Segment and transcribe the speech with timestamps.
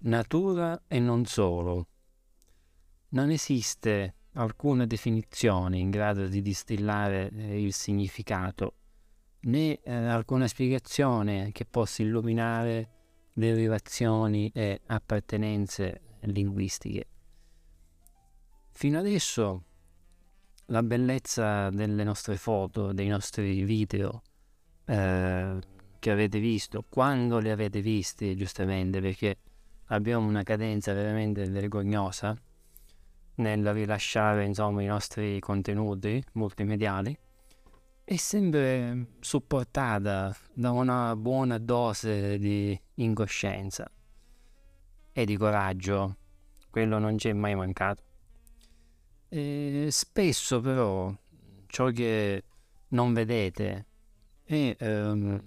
[0.00, 1.88] Natura e non solo.
[3.10, 8.74] Non esiste alcuna definizione in grado di distillare eh, il significato,
[9.40, 12.90] né eh, alcuna spiegazione che possa illuminare
[13.32, 17.06] derivazioni e appartenenze linguistiche.
[18.72, 19.64] Fino adesso
[20.66, 24.22] la bellezza delle nostre foto, dei nostri video
[24.86, 25.58] eh,
[25.98, 29.38] che avete visto, quando li avete visti giustamente, perché
[29.86, 32.36] abbiamo una cadenza veramente vergognosa
[33.36, 37.16] nel rilasciare insomma, i nostri contenuti multimediali,
[38.04, 43.90] è sempre supportata da una buona dose di incoscienza
[45.10, 46.16] e di coraggio.
[46.68, 48.02] Quello non ci è mai mancato.
[49.30, 51.12] E spesso però
[51.66, 52.44] ciò che
[52.88, 53.86] non vedete
[54.44, 55.40] è um,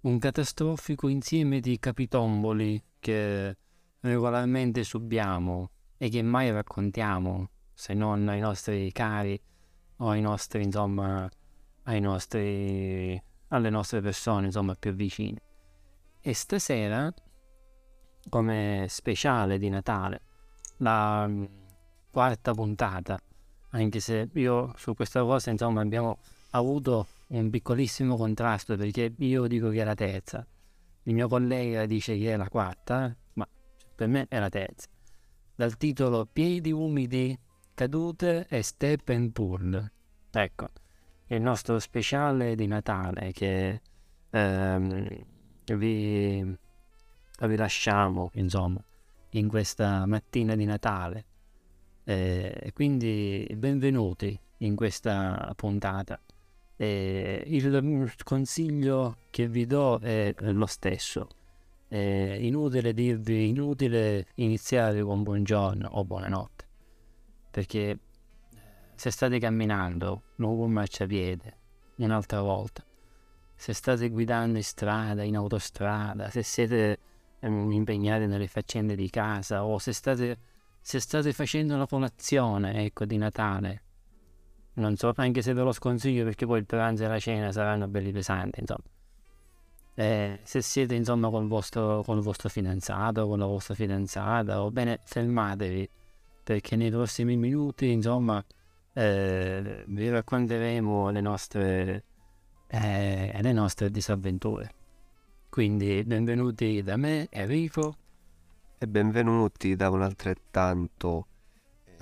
[0.00, 3.56] un catastrofico insieme di capitomboli che
[4.00, 9.40] regolarmente subiamo e che mai raccontiamo se non ai nostri cari
[9.98, 11.28] o ai nostri insomma
[11.84, 15.40] ai nostri alle nostre persone insomma più vicine.
[16.20, 17.12] E stasera
[18.28, 20.20] come speciale di Natale
[20.78, 21.30] la
[22.10, 23.18] quarta puntata,
[23.70, 26.18] anche se io su questa cosa insomma abbiamo
[26.50, 27.06] avuto
[27.38, 30.46] un piccolissimo contrasto perché io dico che è la terza,
[31.04, 33.46] il mio collega dice che è la quarta, ma
[33.94, 34.88] per me è la terza.
[35.54, 37.38] Dal titolo Piedi umidi,
[37.74, 39.90] cadute e step and pull.
[40.30, 40.68] Ecco,
[41.26, 43.80] il nostro speciale di Natale che
[44.30, 45.08] ehm,
[45.74, 46.56] vi,
[47.40, 48.82] vi lasciamo, insomma,
[49.30, 51.26] in questa mattina di Natale
[52.04, 56.20] eh, quindi benvenuti in questa puntata.
[56.76, 61.28] Eh, il consiglio che vi do è lo stesso.
[61.86, 66.66] È inutile dirvi, inutile iniziare con buongiorno o buonanotte,
[67.50, 67.98] perché
[68.94, 71.56] se state camminando lungo un marciapiede
[71.96, 72.84] un'altra volta,
[73.54, 76.98] se state guidando in strada, in autostrada, se siete
[77.38, 80.38] ehm, impegnati nelle faccende di casa o se state
[80.86, 83.83] se state facendo la colazione, ecco, di Natale,
[84.74, 87.86] non so, anche se ve lo sconsiglio perché poi il pranzo e la cena saranno
[87.88, 88.82] belli pesanti, insomma.
[89.96, 94.62] Eh, se siete, insomma, con il, vostro, con il vostro fidanzato, con la vostra fidanzata,
[94.62, 95.88] o bene, fermatevi,
[96.42, 98.44] perché nei prossimi minuti, insomma,
[98.92, 102.04] eh, vi racconteremo le nostre,
[102.66, 104.72] eh, le nostre disavventure.
[105.48, 107.96] Quindi, benvenuti da me, Enrico
[108.78, 111.26] e benvenuti da un altrettanto...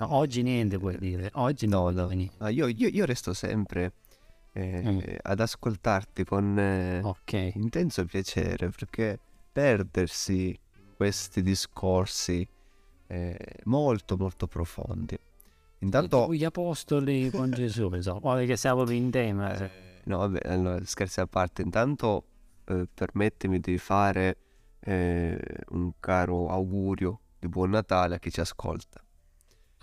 [0.03, 2.07] No, oggi niente puoi dire, oggi no, no.
[2.07, 3.93] no io, io, io, resto sempre
[4.51, 4.99] eh, mm.
[5.21, 7.53] ad ascoltarti con eh, okay.
[7.55, 9.17] intenso piacere perché
[9.51, 10.57] perdersi
[10.95, 12.47] questi discorsi
[13.07, 15.17] eh, molto molto profondi.
[15.79, 16.33] Intanto...
[16.33, 19.53] Gli apostoli con Gesù, insomma, che siamo in tema.
[19.55, 19.69] Eh,
[20.05, 22.23] no, vabbè, allora, scherzi a parte, intanto
[22.65, 24.37] eh, permettimi di fare
[24.79, 25.39] eh,
[25.69, 29.02] un caro augurio di buon Natale a chi ci ascolta.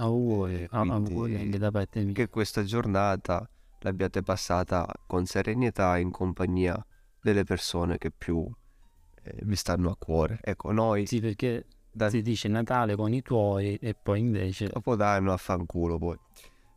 [0.00, 2.15] Auguri, auguri anche da parte mia.
[2.15, 3.49] Che questa giornata
[3.81, 6.84] l'abbiate passata con serenità in compagnia
[7.21, 8.50] delle persone che più
[9.22, 10.39] eh, vi stanno a cuore.
[10.43, 11.06] Ecco, noi...
[11.06, 12.09] Sì, perché da...
[12.09, 14.69] si dice Natale con i tuoi e poi invece...
[14.69, 16.19] Dopo danno a fanculo poi.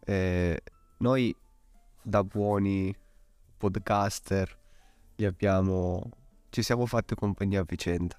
[0.04, 0.62] Eh,
[0.98, 1.36] noi
[2.02, 2.94] da buoni
[3.58, 4.60] podcaster
[5.16, 6.10] li abbiamo
[6.50, 8.16] ci siamo fatti compagnia a vicenda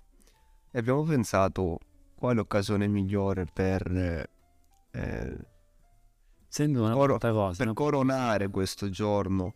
[0.70, 1.78] e abbiamo pensato
[2.16, 4.28] quale occasione migliore per,
[4.94, 5.37] eh,
[6.66, 9.55] una coro- cosa, per coronare questo giorno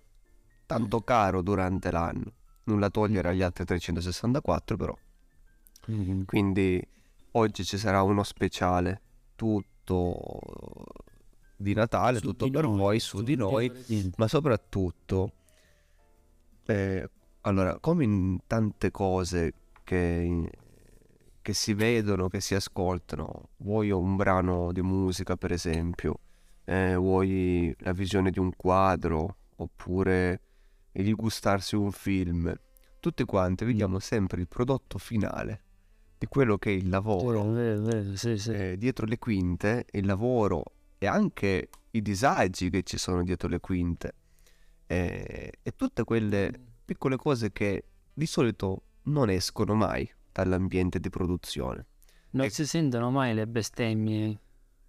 [0.66, 2.32] tanto caro durante l'anno.
[2.64, 4.96] Nulla togliere agli altri 364 però.
[5.90, 6.22] Mm-hmm.
[6.24, 6.86] Quindi
[7.32, 9.00] oggi ci sarà uno speciale
[9.36, 10.20] tutto
[11.56, 15.32] di Natale, su tutto di per noi, voi, su, su di noi, ma soprattutto
[16.66, 17.08] eh,
[17.42, 20.50] allora, come in tante cose che,
[21.48, 26.18] che, si vedono, che si ascoltano, vuoi un brano di musica per esempio,
[26.64, 30.42] eh, vuoi la visione di un quadro, oppure
[30.92, 32.54] il gustarsi un film,
[33.00, 35.62] tutti quanti vediamo sempre il prodotto finale
[36.18, 37.50] di quello che è il lavoro.
[37.50, 38.52] Vero, vero, sì, sì.
[38.52, 40.64] Eh, dietro le quinte, il lavoro
[40.98, 44.12] e anche i disagi che ci sono dietro le quinte.
[44.86, 46.52] Eh, e tutte quelle
[46.84, 51.86] piccole cose che di solito non escono mai dall'ambiente di produzione.
[52.30, 52.50] Non e...
[52.50, 54.38] si sentono mai le bestemmie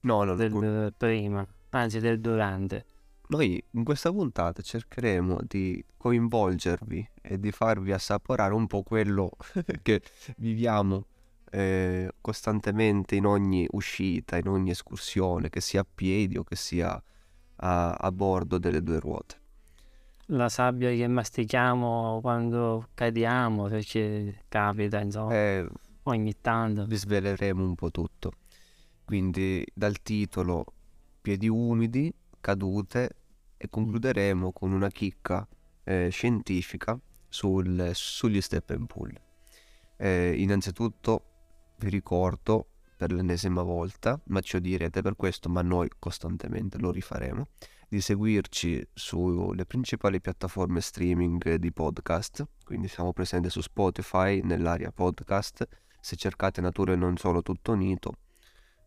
[0.01, 0.91] no, no, del no.
[0.97, 2.85] prima, anzi del durante.
[3.27, 9.31] noi in questa puntata cercheremo di coinvolgervi e di farvi assaporare un po' quello
[9.81, 10.01] che
[10.37, 11.05] viviamo
[11.51, 17.01] eh, costantemente in ogni uscita, in ogni escursione, che sia a piedi o che sia
[17.61, 19.38] a, a bordo delle due ruote.
[20.31, 25.67] La sabbia che mastichiamo quando cadiamo, se ci capita, insomma, Eh,
[26.03, 26.85] ogni tanto.
[26.85, 28.33] vi sveleremo un po' tutto.
[29.03, 30.65] Quindi dal titolo
[31.19, 33.15] Piedi umidi, cadute
[33.57, 35.47] e concluderemo con una chicca
[35.83, 36.97] eh, scientifica
[37.27, 39.11] sul- sugli step and pull.
[39.97, 41.23] Eh, innanzitutto
[41.79, 47.47] vi ricordo per l'ennesima volta, ma ci direte per questo, ma noi costantemente lo rifaremo,
[47.89, 55.67] di seguirci sulle principali piattaforme streaming di podcast, quindi siamo presenti su Spotify, nell'area podcast,
[55.99, 58.13] se cercate Natura e non solo tutto unito,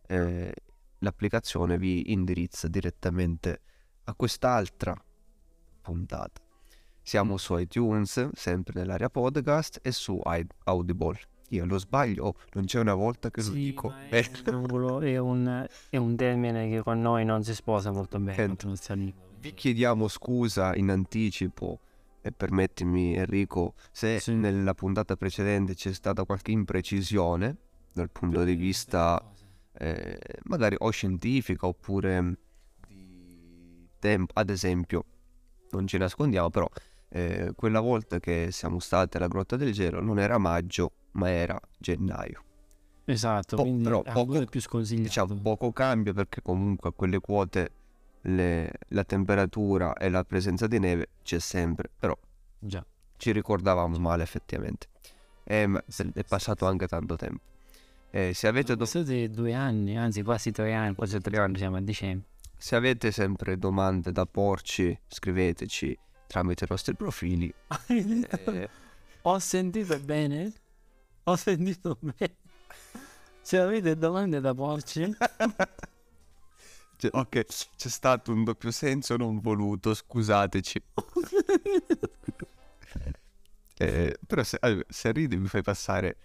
[0.07, 0.53] eh,
[0.99, 3.61] l'applicazione vi indirizza direttamente
[4.05, 4.95] a quest'altra
[5.81, 6.41] puntata.
[7.01, 10.17] Siamo su iTunes, sempre nell'area podcast, e su
[10.63, 11.32] Audible.
[11.53, 13.89] Io lo sbaglio, oh, non c'è una volta che lo Sì, dico.
[13.89, 18.19] ma è, un, è, un, è un termine che con noi non si sposa molto
[18.19, 18.55] bene.
[19.39, 21.79] Vi chiediamo scusa in anticipo
[22.21, 24.33] e permettimi Enrico se Sì.
[24.33, 27.57] nella puntata precedente c'è stata qualche imprecisione
[27.91, 29.21] dal punto di vista
[29.73, 32.37] eh, magari o scientifica oppure
[32.87, 34.31] di tempo.
[34.35, 35.05] Ad esempio,
[35.71, 36.67] non ci nascondiamo, però
[37.15, 41.59] eh, quella volta che siamo stati alla Grotta del Gelo non era maggio, ma era
[41.77, 42.43] gennaio.
[43.05, 45.07] Esatto, Po- quindi però poco- più sconsigliato.
[45.07, 47.69] Diciamo poco cambio perché comunque a quelle quote
[48.21, 52.17] le- la temperatura e la presenza di neve c'è sempre, però
[52.57, 52.83] Già.
[53.17, 54.87] ci ricordavamo male effettivamente.
[55.43, 55.83] E, ma
[56.13, 57.41] è passato anche tanto tempo.
[58.09, 58.87] Eh, se, avete do-
[59.29, 62.27] due anni, anzi quasi tre anni, quasi tre anni, siamo a dicembre.
[62.57, 67.53] se avete sempre domande da porci, scriveteci tramite i nostri profili.
[67.87, 68.69] Eh,
[69.23, 70.53] Ho sentito bene?
[71.23, 72.35] Ho sentito bene.
[73.41, 75.15] Se avete domande da porci,
[76.95, 80.81] Cioè, ok, c'è stato un doppio senso non voluto, scusateci.
[83.75, 86.15] Eh, però se, se ridi mi fai passare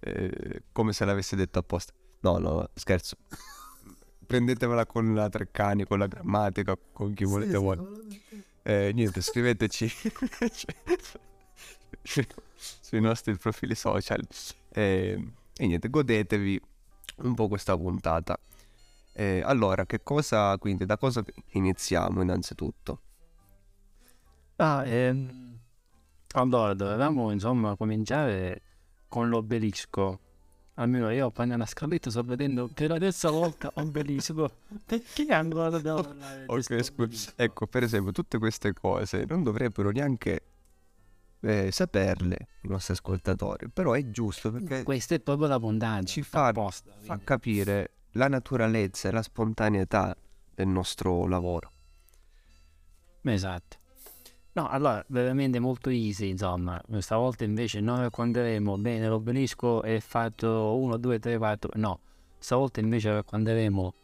[0.00, 1.92] eh, come se l'avessi detto apposta.
[2.20, 3.16] No, no, scherzo.
[4.26, 7.78] Prendetevela con la Treccani, con la grammatica, con chi volete voi.
[8.62, 9.90] Eh, niente, scriveteci
[12.80, 14.26] sui nostri profili social.
[14.70, 16.60] Eh, e niente, godetevi
[17.18, 18.38] un po' questa puntata.
[19.12, 23.00] Eh, allora, che cosa, quindi, da cosa iniziamo innanzitutto?
[24.56, 25.58] Ah, ehm,
[26.34, 28.62] allora, dovevamo insomma cominciare
[29.08, 30.20] con l'obelisco.
[30.74, 34.50] Almeno io appena la scaletta sto vedendo per la terza volta obelisco.
[34.86, 37.32] Perché ancora dobbiamo parlare Ok, scusa.
[37.36, 40.42] Ecco, per esempio, tutte queste cose non dovrebbero neanche
[41.40, 46.02] eh, saperle i nostri ascoltatori, però è giusto perché Questa è proprio la puntata.
[46.04, 50.16] Ci fa- apposta, fa capire la naturalezza e la spontaneità
[50.54, 51.72] del nostro lavoro.
[53.22, 53.79] Esatto.
[54.60, 56.78] No, allora, veramente molto easy, insomma.
[56.98, 61.70] Stavolta invece non racconteremo bene l'obelisco è fatto 1, 2, 3, 4.
[61.76, 62.00] No,
[62.38, 63.94] stavolta invece racconteremo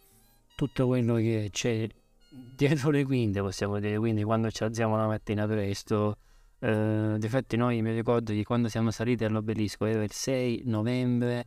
[0.54, 1.86] tutto quello che c'è
[2.30, 3.98] dietro le quinte, possiamo dire.
[3.98, 6.16] Quindi quando ci alziamo la mattina presto.
[6.58, 11.46] Eh, difatti noi mi ricordo che quando siamo saliti all'obelisco era il 6 novembre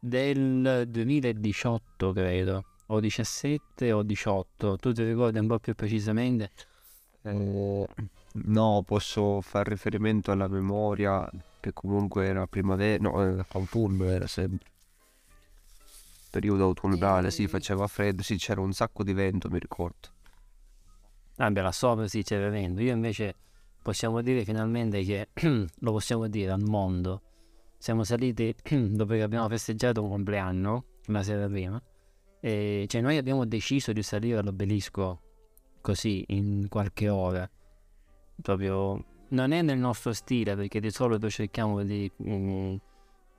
[0.00, 2.64] del 2018, credo.
[2.86, 4.76] O 17 o 18.
[4.76, 6.50] Tu ti ricordi un po' più precisamente?
[7.22, 7.86] Eh,
[8.32, 11.28] no, posso far riferimento alla memoria
[11.60, 14.68] che comunque era primavera, no, eh, autunno era sempre.
[16.30, 17.48] Periodo autunnale, sì, Eh.
[17.48, 20.08] faceva freddo, sì, c'era un sacco di vento, mi ricordo.
[21.36, 22.82] Vabbè, là sopra sì c'è vento.
[22.82, 23.34] Io invece
[23.82, 25.28] possiamo dire finalmente che
[25.80, 27.22] lo possiamo dire al mondo.
[27.78, 28.54] Siamo saliti
[28.92, 31.82] dopo che abbiamo festeggiato un compleanno la sera prima.
[32.40, 35.20] E cioè noi abbiamo deciso di salire all'obelisco
[35.80, 37.48] così in qualche ora.
[38.40, 42.76] Proprio non è nel nostro stile perché di solito cerchiamo di mm,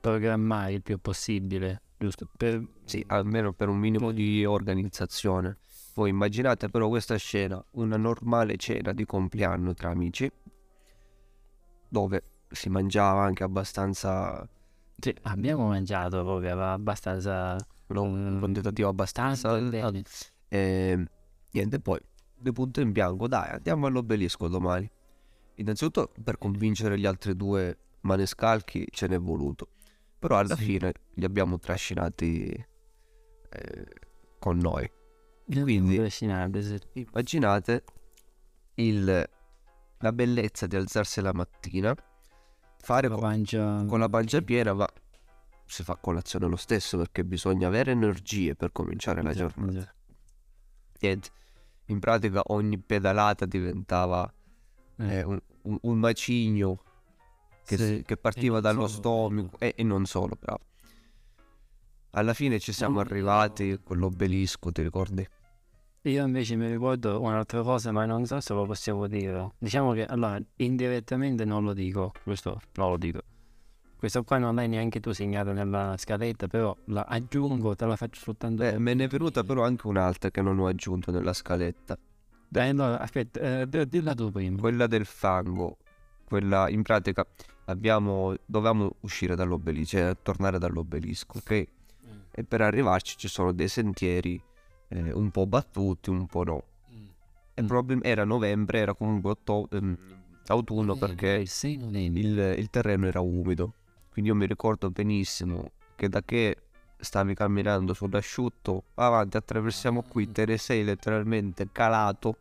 [0.00, 2.28] programmare il più possibile, giusto?
[2.36, 5.58] Per Sì, almeno per un minimo di organizzazione.
[5.94, 10.30] Voi immaginate però questa scena, una normale cena di compleanno tra amici,
[11.88, 14.48] dove si mangiava anche abbastanza,
[14.98, 17.56] Sì, abbiamo mangiato proprio, abbastanza
[17.88, 19.58] no, un quantitativo abbastanza.
[20.48, 21.06] E
[21.50, 21.98] niente, poi
[22.42, 24.90] di punto in bianco, dai, andiamo all'obelisco domani.
[25.56, 29.68] Innanzitutto per convincere gli altri due manescalchi ce n'è voluto.
[30.18, 30.64] Però alla Sì.
[30.64, 33.86] fine li abbiamo trascinati eh,
[34.38, 34.90] con noi.
[35.44, 35.96] Quindi.
[36.92, 37.84] Immaginate
[38.76, 39.28] il,
[39.98, 41.94] la bellezza di alzarsi la mattina,
[42.78, 43.84] fare La pancia...
[43.86, 44.88] con la pancia piena, ma
[45.66, 49.78] si fa colazione lo stesso perché bisogna avere energie per cominciare la Esatto, giornata.
[49.78, 49.94] esatto.
[51.00, 51.30] Niente,
[51.92, 54.30] in pratica ogni pedalata diventava
[54.98, 55.18] Eh.
[55.18, 56.78] eh, un, un- un macigno
[57.64, 60.60] che, Sì, che partiva non dallo solo, stomaco e, e non solo, bravo.
[62.14, 65.26] Alla fine ci siamo No, arrivati con l'obelisco, ti ricordi?
[66.04, 69.52] Io invece mi ricordo un'altra cosa, ma non so se lo possiamo dire.
[69.58, 73.20] Diciamo che allora indirettamente non lo dico, questo non lo dico.
[74.02, 78.18] Questo qua non l'hai neanche tu segnato nella scaletta, però la aggiungo, te la faccio
[78.18, 78.60] soltanto.
[78.64, 81.96] Beh, me ne è venuta però anche un'altra che non ho aggiunto nella scaletta.
[82.48, 84.58] Dai, allora, aspetta, eh, dilla tu prima.
[84.58, 85.76] Quella del fango,
[86.24, 87.24] quella in pratica
[87.66, 91.50] abbiamo, dovevamo uscire dall'obelisco, cioè tornare dall'obelisco, ok?
[92.32, 94.42] E per arrivarci ci sono dei sentieri
[94.88, 96.62] eh, un po' battuti, un po' no.
[97.54, 97.66] E il Mm.
[97.68, 99.96] problema era novembre, era comunque otto- ehm,
[100.48, 102.20] autunno Eh, perché il 6 novembre.
[102.20, 103.74] il, il terreno era umido.
[104.12, 106.56] Quindi io mi ricordo benissimo che da che
[106.98, 112.36] stavi camminando sull'asciutto, avanti attraversiamo qui, te ne sei letteralmente calato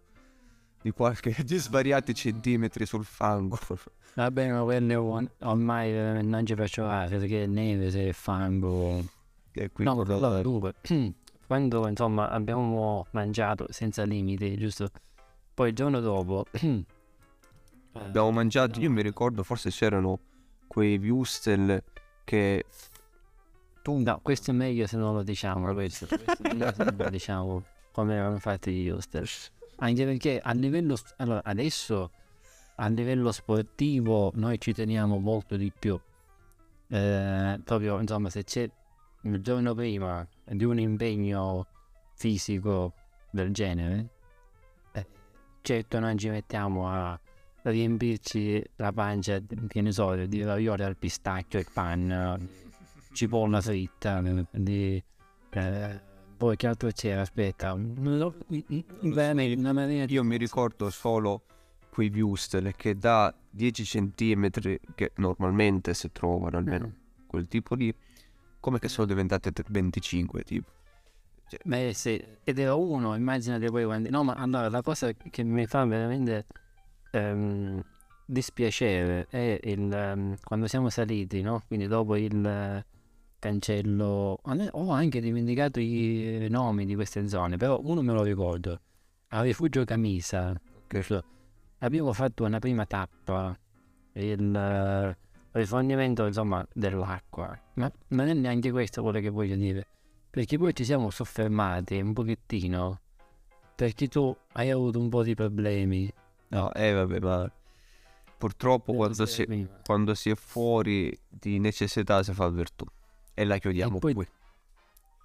[0.81, 3.57] di qualche di svariati centimetri sul fango.
[4.15, 9.01] Vabbè, ma quello or- ormai eh, non ci faccio fare perché neve, se è fango.
[9.53, 10.73] E qui No, allora, dunque,
[11.47, 14.89] quando insomma abbiamo mangiato senza limiti, giusto?
[15.53, 16.45] Poi il giorno dopo
[17.93, 20.19] abbiamo mangiato, io mi ricordo forse c'erano
[20.71, 21.83] quei wurstel
[22.23, 22.63] che
[23.81, 26.95] tu No, questo è meglio se non lo diciamo, questo, questo è meglio se non
[26.97, 29.27] lo diciamo come erano fatti gli hostel.
[29.79, 32.11] Anche perché a livello, allora adesso
[32.75, 35.99] a livello sportivo noi ci teniamo molto di più.
[36.87, 38.69] Eh, proprio insomma se c'è
[39.23, 41.67] il giorno prima di un impegno
[42.13, 42.93] fisico
[43.29, 44.09] del genere,
[44.93, 45.05] eh,
[45.63, 47.19] certo non ci mettiamo a
[47.63, 52.37] riempirci la pancia, di- che ne so, di ravioli al pistacchio e panna,
[53.13, 55.03] cipolla fritta, di...
[55.51, 55.99] eh,
[56.37, 57.21] poi che altro c'era?
[57.21, 58.35] Aspetta, lo-
[59.01, 61.43] veramente una maniera io mi ricordo solo
[61.91, 66.93] quei wurstel che da 10 centimetri che normalmente si trovano almeno
[67.27, 67.93] quel tipo lì
[68.59, 70.69] come che sono diventate te- 25 tipo.
[71.65, 74.09] Beh, sì, ed era uno, immaginate poi quando...
[74.09, 76.45] No, ma allora la cosa che mi fa veramente
[77.11, 77.81] ehm,
[78.25, 81.63] dispiacere è il, ehm, quando siamo saliti, no?
[81.67, 82.83] Quindi dopo il
[83.39, 84.39] cancello...
[84.71, 88.79] Ho anche dimenticato i nomi di queste zone, però uno me lo ricordo.
[89.29, 90.53] A Rifugio Camisa,
[91.79, 93.57] abbiamo fatto una prima tappa,
[94.13, 95.17] il
[95.51, 99.87] rifornimento insomma dell'acqua, ma non è neanche questo quello che voglio dire.
[100.29, 102.99] Perché poi ci siamo soffermati un pochettino.
[103.75, 106.11] Perché tu hai avuto un po' di problemi.
[106.51, 107.51] No eh vabbè ma
[108.37, 109.67] purtroppo quando si, Prima.
[109.83, 112.85] quando si è fuori di necessità si fa virtù
[113.33, 114.27] e la chiudiamo E poi- qui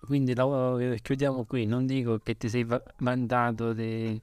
[0.00, 1.64] Quindi la- chiudiamo qui.
[1.66, 4.20] Non dico che ti sei va- vantato di...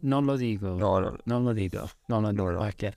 [0.00, 0.68] Non lo dico.
[0.74, 1.88] no no Non lo dico.
[2.06, 2.44] Non lo dico.
[2.44, 2.64] No, no.
[2.66, 2.90] Ok.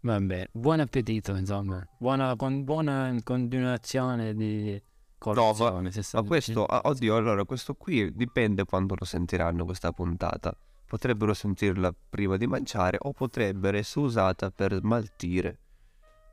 [0.00, 0.48] Vabbè.
[0.52, 1.86] Buon appetito, insomma.
[1.96, 4.82] Buona, con, buona continuazione di
[5.16, 5.92] colazione.
[5.92, 10.52] se sta ma questo oddio allora questo qui dipende quando lo sentiranno questa puntata
[10.92, 15.58] potrebbero sentirla prima di mangiare o potrebbe essere usata per smaltire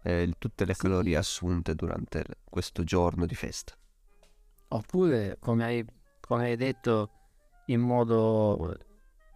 [0.03, 0.81] eh, tutte le Sì.
[0.81, 3.73] calorie assunte durante questo giorno di festa
[4.71, 5.85] Oppure, come hai,
[6.19, 7.09] come hai detto,
[7.67, 8.75] in modo,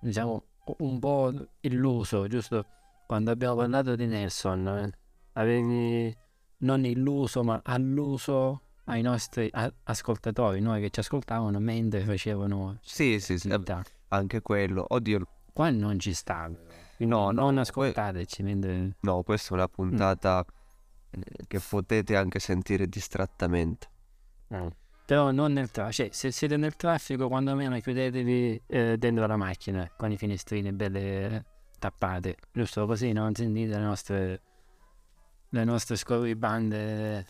[0.02, 0.44] diciamo,
[0.80, 2.66] un po' illuso, giusto?
[3.08, 4.92] Quando abbiamo parlato di Nelson, eh,
[5.34, 6.16] avevi
[6.60, 13.20] non illuso, ma alluso ai nostri a- ascoltatori, noi che ci ascoltavano mentre facevano sì
[13.20, 13.82] sì sì attività.
[14.14, 16.50] Anche quello oddio Qua non ci sta.
[16.98, 18.96] No, no, non que- ascoltateci mentre...
[19.02, 20.44] No, questa è una puntata
[21.12, 23.88] eh, che potete anche sentire distrattamente.
[25.06, 29.36] Però non nel traffico, cioè se siete nel traffico quando meno chiudetevi eh, dentro la
[29.36, 31.46] macchina con i finestrini belle eh,
[31.78, 34.42] tappate, giusto così non sentite le nostre,
[35.50, 37.26] le nostre scorribande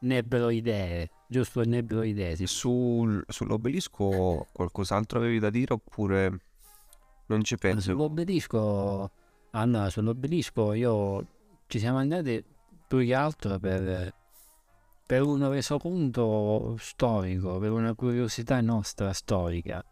[0.00, 2.46] nebbroidee, giusto nebbroidee, sì.
[2.46, 6.40] Sul- sull'obelisco qualcos'altro avevi da dire oppure
[7.26, 7.90] non ci pensi?
[7.90, 9.10] Sull'obelisco,
[9.50, 11.26] allora sull'obelisco io
[11.66, 12.44] ci siamo andati
[12.86, 14.14] più che altro per,
[15.06, 19.84] per un resoconto storico, per una curiosità nostra storica,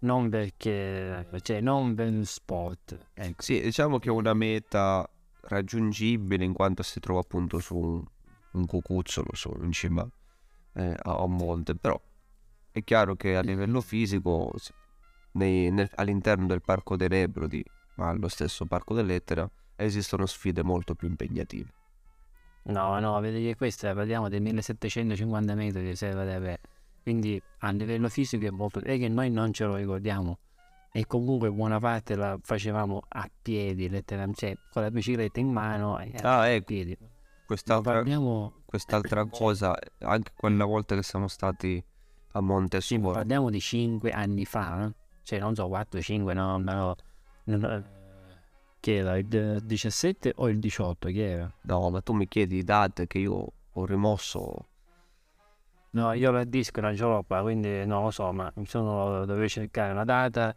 [0.00, 3.10] non perché, cioè non per il sport.
[3.14, 3.42] Ecco.
[3.42, 5.08] Sì, diciamo che è una meta
[5.42, 8.02] raggiungibile in quanto si trova appunto su
[8.52, 10.06] un, cucuzzolo su, in cima
[10.74, 12.00] eh, a un monte, però
[12.70, 14.72] è chiaro che a livello fisico si-
[15.32, 20.94] nei- nel- all'interno del Parco dell'Ebro di ma allo stesso Parco dell'Etna esistono sfide molto
[20.94, 21.70] più impegnative.
[22.64, 26.60] No, no, vedi che questa parliamo dei 1750 metri di serra da re.
[27.02, 28.80] Quindi a livello fisico è molto...
[28.80, 30.38] è che noi non ce lo ricordiamo.
[30.92, 35.98] E comunque buona parte la facevamo a piedi, letteralmente, cioè con la bicicletta in mano
[35.98, 36.96] e Ah, a ecco, piedi.
[37.52, 41.82] Quest'altra, Parliamo, quest'altra cosa, anche quella volta che siamo stati
[42.34, 44.92] a Monte sì, parliamo di 5 anni fa, eh?
[45.22, 46.96] cioè non so, 4, 5, no, no,
[47.44, 47.84] no, no,
[48.80, 51.52] che era il 17 o il 18, che era?
[51.62, 54.66] no, ma tu mi chiedi date che io ho rimosso
[55.94, 59.26] No, io la disco non ce l'ho qua, quindi non lo so, ma mi sono
[59.26, 60.56] dovevo cercare una data.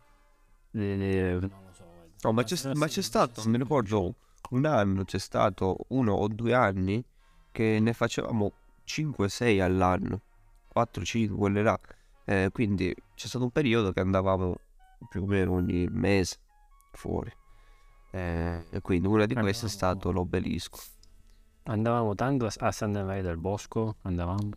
[0.71, 1.83] di- non lo so.
[2.21, 4.15] No, ma c'è, ma c'è stato, mi ricordo
[4.51, 7.03] un anno, c'è stato uno o due anni
[7.51, 8.51] che ne facevamo
[8.85, 10.21] 5-6 all'anno,
[10.73, 11.79] 4-5, quelle là.
[12.25, 14.55] Eh, quindi c'è stato un periodo che andavamo
[15.09, 16.37] più o meno ogni mese
[16.91, 17.31] fuori.
[18.11, 20.79] Eh, e quindi una di queste è stato l'obelisco.
[21.63, 24.49] Andavamo tanto a, Santa Maria del Bosco, andavamo.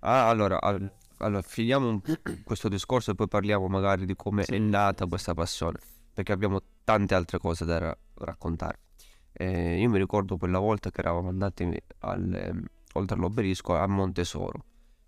[0.00, 2.00] Ah, allora, al- allora, finiamo
[2.44, 5.78] questo discorso e poi parliamo magari di come è nata questa passione,
[6.12, 8.78] perché abbiamo tante altre cose da ra- raccontare.
[9.32, 11.70] Eh, io mi ricordo quella volta che eravamo andati
[12.00, 14.64] al, ehm, oltre all'obelisco a Montesoro,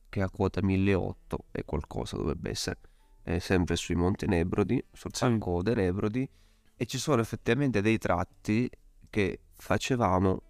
[0.08, 2.78] che è a quota 1800 e qualcosa dovrebbe essere,
[3.24, 6.28] eh, sempre sui Monti Nebrodi, sul Sanco dei Nebrodi,
[6.76, 8.68] e ci sono effettivamente dei tratti
[9.10, 10.42] che facevamo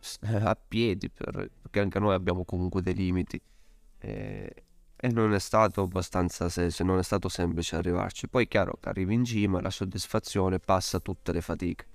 [0.44, 3.40] a piedi, per- perché anche noi abbiamo comunque dei limiti.
[4.00, 4.64] Eh,
[5.00, 8.28] e non è stato abbastanza semplice, non è stato semplice arrivarci.
[8.28, 11.86] Poi, chiaro, che arrivi in cima, la soddisfazione passa tutte le fatiche.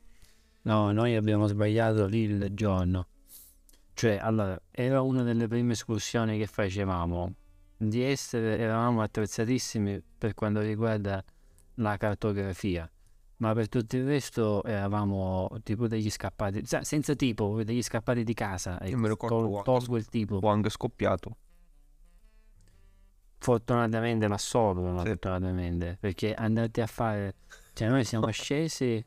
[0.63, 3.07] No, noi abbiamo sbagliato lì il giorno.
[3.93, 7.33] Cioè, allora, era una delle prime escursioni che facevamo.
[7.77, 11.23] Di essere, eravamo attrezzatissimi per quanto riguarda
[11.75, 12.89] la cartografia,
[13.37, 18.79] ma per tutto il resto eravamo tipo degli scappati, senza tipo, degli scappati di casa.
[18.85, 20.39] Io mi ricordo Tol- quando- tolgo il tipo.
[20.41, 21.35] Ho anche scoppiato.
[23.37, 27.35] Fortunatamente, ma solo fortunatamente, perché andate a fare,
[27.73, 29.05] cioè noi siamo scesi,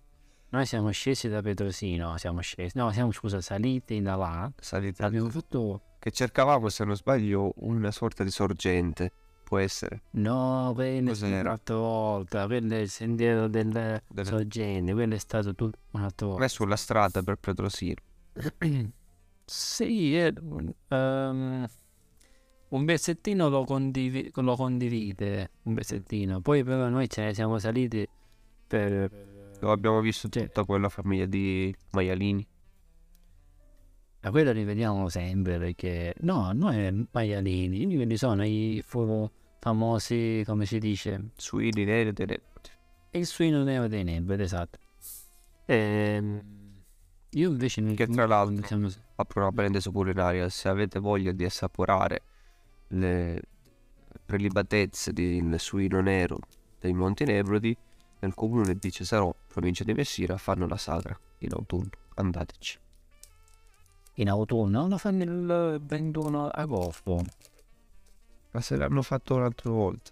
[0.56, 5.02] noi siamo scesi da Petrosino, siamo scesi, no, siamo scusa, saliti da là, Salite.
[5.04, 9.12] abbiamo fatto, Che cercavamo, se non sbaglio, una sorta di sorgente.
[9.46, 10.02] Può essere.
[10.12, 15.54] no, quello è un'altra volta, quello è il sentiero del Delle- sorgente, quello è stato
[15.54, 16.48] tutto un'altra Ma è volta.
[16.48, 17.94] sulla strada per Petrosino.
[19.48, 20.32] Sì, è,
[20.88, 21.66] ehm,
[22.70, 28.04] un pezzettino lo, condivi- lo condivide, un pezzettino, poi però noi ce ne siamo saliti
[28.66, 29.08] per...
[29.60, 30.40] Abbiamo visto Sì.
[30.40, 32.46] tutta quella famiglia di maialini.
[34.22, 38.82] Ma quello li vediamo sempre perché no, noi maialini, quelli sono i
[39.60, 42.42] famosi, come si dice, Suini neri delle...
[43.12, 44.78] il suino nero dei Nebel, esatto.
[45.66, 46.40] Ehm,
[47.30, 52.22] io invece Che tra l'altro- diciamo, apro una parentesi culinaria, se avete voglia di assaporare
[52.88, 53.40] le
[54.24, 56.38] prelibatezze del suino nero
[56.80, 57.76] dei Monti Nebrodi,
[58.26, 61.90] nel comune di Cesarò, provincia di Messina, fanno la sagra in autunno.
[62.16, 62.78] Andateci.
[64.18, 67.22] in autunno lo fanno il 21 agosto.
[68.52, 70.10] Ma se l'hanno fatto un'altra volta.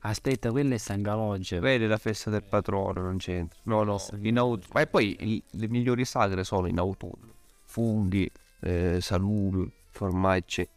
[0.00, 1.62] Aspetta, quello è San Calogero.
[1.62, 3.58] Vedi la festa del patrono, non c'entra.
[3.62, 4.68] No, no, in autunno.
[4.74, 7.32] Ma poi il- le migliori sagre sono in autunno.
[7.64, 8.30] Funghi,
[8.60, 10.68] eh, salumi, formaggi.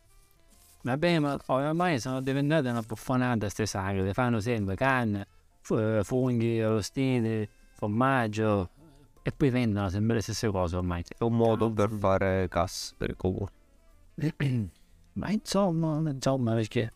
[0.83, 5.36] Vabbè, ma oramai sono diventate una buffonata queste sagre, fanno sempre carne, fu-
[6.03, 8.69] funghi, rostini, formaggio
[9.21, 11.03] e poi vendono sempre le stesse cose ormai.
[11.17, 13.51] È un modo per fare cassa per il comune.
[15.13, 16.93] Ma insomma, insomma, perché...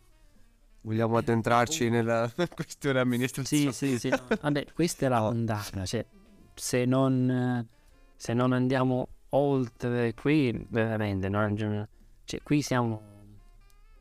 [0.83, 3.71] Vogliamo addentrarci nella questione amministrativa?
[3.71, 4.09] Sì, sì, sì.
[4.41, 6.05] Vabbè, questa è la condanna, cioè,
[6.53, 7.67] se non,
[8.15, 11.87] se non andiamo oltre qui, veramente, non,
[12.23, 13.01] cioè, qui siamo,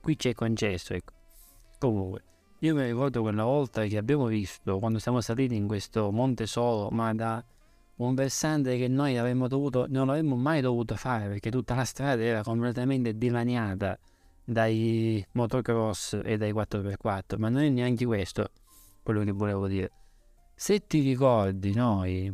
[0.01, 1.13] qui c'è concesso, ecco.
[1.79, 2.23] Comunque,
[2.61, 6.91] io mi ricordo quella volta che abbiamo visto, quando siamo saliti in questo Monte Solo,
[6.91, 7.43] ma da
[7.97, 12.23] un versante che noi avremmo dovuto, non avremmo mai dovuto fare, perché tutta la strada
[12.23, 13.99] era completamente dilaniata
[14.45, 18.51] dai motocross e dai 4x4, ma non è neanche questo
[19.03, 19.91] quello che volevo dire.
[20.55, 22.33] Se ti ricordi, noi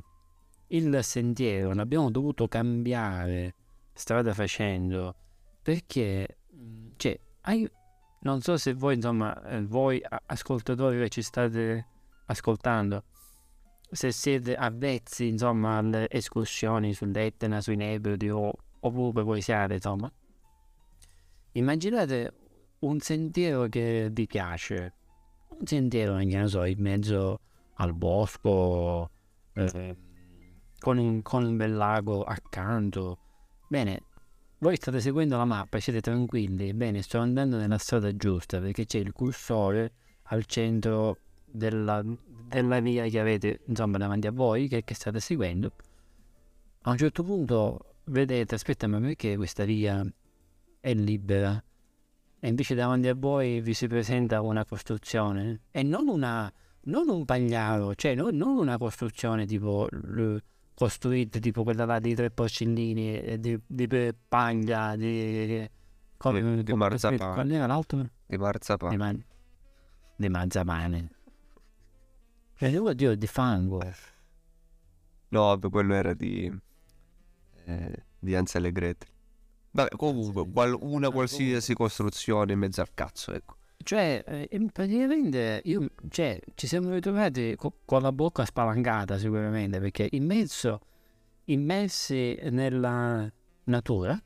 [0.68, 3.54] il sentiero l'abbiamo dovuto cambiare
[3.92, 5.14] strada facendo
[5.62, 6.38] perché,
[6.96, 7.70] cioè, hai,
[8.26, 11.86] non so se voi, insomma, eh, voi ascoltatori che ci state
[12.26, 13.04] ascoltando,
[13.88, 20.12] se siete avvezzi, insomma, alle escursioni sull'Etna, sui Nebrodi o ovunque voi siate, insomma.
[21.52, 22.34] Immaginate
[22.80, 24.94] un sentiero che vi piace,
[25.50, 27.40] un sentiero, non so, in mezzo
[27.74, 29.08] al bosco,
[29.52, 29.96] eh,
[30.80, 33.18] con, un, con un bel lago accanto.
[33.68, 34.02] Bene,
[34.58, 36.72] voi state seguendo la mappa e siete tranquilli.
[36.72, 39.92] Bene, sto andando nella strada giusta perché c'è il cursore
[40.24, 42.02] al centro della,
[42.48, 45.72] della via che avete insomma davanti a voi, che, che state seguendo.
[46.82, 50.04] A un certo punto vedete, aspetta, ma perché questa via
[50.80, 51.62] è libera?
[52.38, 56.52] E invece davanti a voi vi si presenta una costruzione e non una
[56.86, 59.88] non un pagliaro, cioè non, non una costruzione tipo
[60.76, 63.88] costruita tipo quella là di tre porcellini, eh, di, di
[64.28, 65.68] paglia, di,
[66.18, 67.32] come, di, di marzapane.
[67.32, 68.06] Qual era l'altro?
[68.26, 68.90] Di marzapane.
[68.90, 69.24] Di, man,
[70.16, 71.10] di marzapane.
[72.58, 73.82] Cioè, dire di fango.
[75.28, 76.54] No, quello era di...
[77.64, 79.08] Eh, di Ansel e Gretel.
[79.70, 83.56] Vabbè, comunque, qual, una qualsiasi costruzione in mezzo al cazzo, ecco.
[83.86, 90.08] Cioè, eh, praticamente io, cioè, ci siamo ritrovati co- con la bocca spalancata sicuramente, perché
[90.10, 90.80] immerso,
[91.44, 93.32] immersi nella
[93.66, 94.20] natura,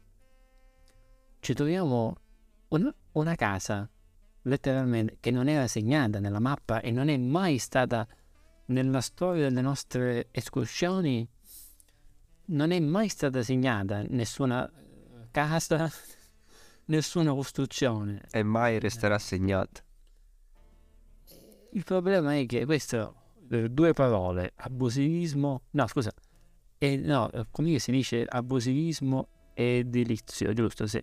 [1.41, 2.17] ci troviamo
[2.69, 3.87] una, una casa,
[4.45, 8.09] letteralmente, che non era segnata nella mappa e non è mai stata
[8.69, 11.29] nella storia delle nostre escursioni,
[12.47, 14.73] non è mai stata segnata nessuna
[15.31, 15.93] casa
[16.91, 18.21] nessuna costruzione.
[18.31, 19.83] E mai resterà segnata.
[21.73, 23.15] Il problema è che questo,
[23.49, 26.13] eh, due parole, abusivismo, no scusa,
[26.79, 30.87] e, no, eh, come si dice abusivismo e delizio, giusto?
[30.87, 31.03] Sì.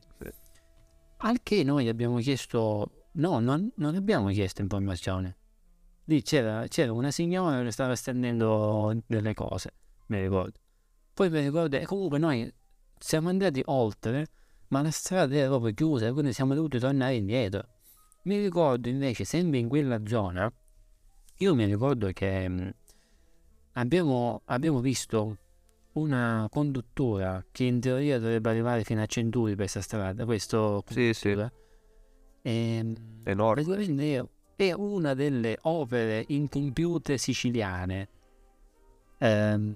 [1.19, 5.37] Al che noi abbiamo chiesto, no, non, non abbiamo chiesto informazione.
[6.05, 9.73] Lì c'era, c'era una signora che stava stendendo delle cose,
[10.07, 10.59] mi ricordo.
[11.13, 12.53] Poi mi ricordo, e comunque noi
[12.99, 14.27] siamo andati oltre
[14.69, 17.67] ma la strada era proprio chiusa, quindi siamo dovuti tornare indietro.
[18.23, 20.51] Mi ricordo invece, sempre in quella zona,
[21.37, 22.69] io mi ricordo che mm,
[23.73, 25.37] abbiamo, abbiamo visto
[25.93, 31.13] una conduttura che in teoria dovrebbe arrivare fino a Centuri per questa strada, questo sì,
[31.13, 31.29] sì.
[31.29, 31.49] E,
[32.41, 34.29] ehm, Enorme.
[34.55, 38.09] È una delle opere incompiute siciliane.
[39.19, 39.75] Ehm,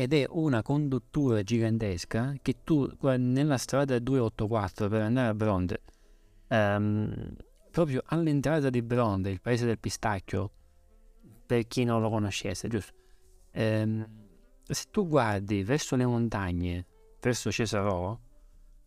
[0.00, 5.82] ed è una conduttura gigantesca che tu nella strada 284 per andare a Bronte,
[6.48, 7.36] um,
[7.70, 10.52] proprio all'entrata di Bronte, il paese del pistacchio,
[11.44, 12.94] per chi non lo conoscesse, giusto?
[13.52, 14.06] Um,
[14.62, 16.86] se tu guardi verso le montagne,
[17.20, 18.18] verso Cesarò,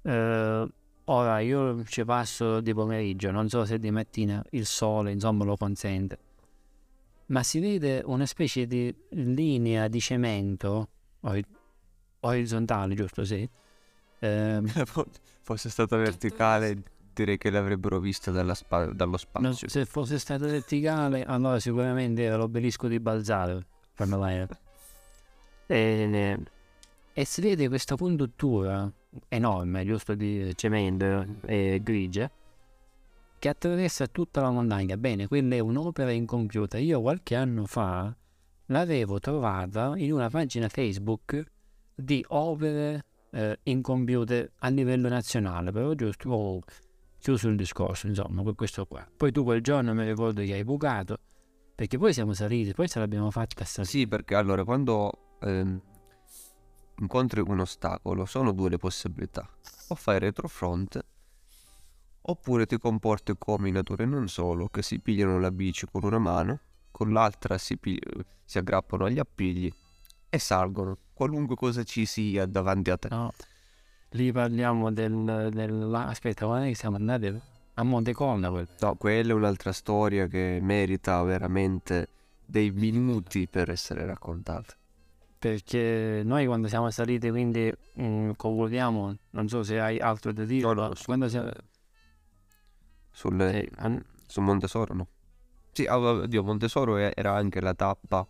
[0.01, 0.71] uh,
[1.03, 5.57] ora io ci passo di pomeriggio, non so se di mattina il sole insomma lo
[5.57, 6.17] consente,
[7.27, 10.87] ma si vede una specie di linea di cemento
[12.19, 13.23] orizzontale, giusto?
[13.23, 13.49] Sì.
[14.23, 14.61] Eh,
[15.41, 16.81] fosse stata verticale,
[17.13, 19.49] direi che l'avrebbero vista spa- dallo spazio.
[19.49, 23.61] No, se fosse stata verticale, allora sicuramente era l'obelisco di Balzaro.
[25.65, 26.37] E,
[27.11, 28.89] e si vede questa conduttura
[29.27, 32.31] enorme, giusto di cemento e grigia,
[33.39, 34.95] che attraversa tutta la montagna.
[34.95, 36.77] Bene, quella è un'opera incompiuta.
[36.77, 38.15] Io qualche anno fa
[38.67, 41.43] l'avevo trovata in una pagina Facebook
[41.95, 46.61] di opere eh, incompiute a livello nazionale, però giusto oh,
[47.19, 49.07] chiuso il discorso, insomma, per questo qua.
[49.15, 51.17] Poi tu quel giorno mi ricordo che hai bucato,
[51.75, 53.91] perché poi siamo saliti, poi ce l'abbiamo fatta salire.
[53.91, 55.81] Sì, perché allora quando ehm,
[56.99, 59.47] incontri un ostacolo sono due le possibilità.
[59.89, 61.03] O fai retrofront
[62.25, 66.19] oppure ti comporti come i natori non solo, che si pigliano la bici con una
[66.19, 66.59] mano
[66.93, 67.77] con l'altra si,
[68.45, 69.73] si aggrappano agli appigli
[70.29, 73.07] e salgono, qualunque cosa ci sia davanti a te.
[73.09, 73.33] No,
[74.11, 77.41] lì parliamo del, del aspetta, che siamo andati
[77.73, 78.49] a Montecolna.
[78.51, 78.67] Quel.
[78.79, 82.09] No, quella è un'altra storia che merita veramente
[82.45, 84.75] dei minuti per essere raccontata.
[85.39, 90.45] Perché noi quando siamo saliti, quindi mh, mm, concludiamo, non so se hai altro da
[90.45, 90.61] dire.
[90.61, 91.49] No, no, quando siamo...
[93.09, 95.07] Sulle, eh, sul Montesoro no.
[95.75, 98.27] Sì, oddio, Montesoro era anche la tappa,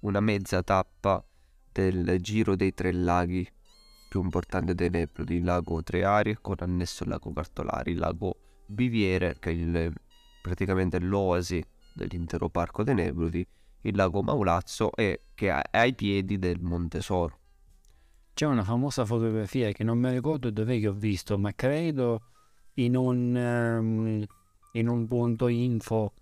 [0.00, 1.22] una mezza tappa
[1.72, 3.44] del Giro dei Tre Laghi
[4.08, 8.36] più importante dei Nebrodi, il lago Treari con annesso il lago Cartolari, il lago
[8.66, 9.92] Biviere che è il,
[10.40, 11.60] praticamente l'oasi
[11.92, 13.44] dell'intero parco dei Nebrodi,
[13.80, 17.40] il lago Maulazzo e che è ai piedi del Montesoro.
[18.32, 22.22] C'è una famosa fotografia che non mi ricordo dove che ho visto, ma credo
[22.74, 24.24] in un, um,
[24.74, 26.12] in un punto info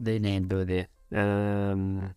[0.00, 0.88] dei Nebrodi.
[1.08, 2.14] Ehm,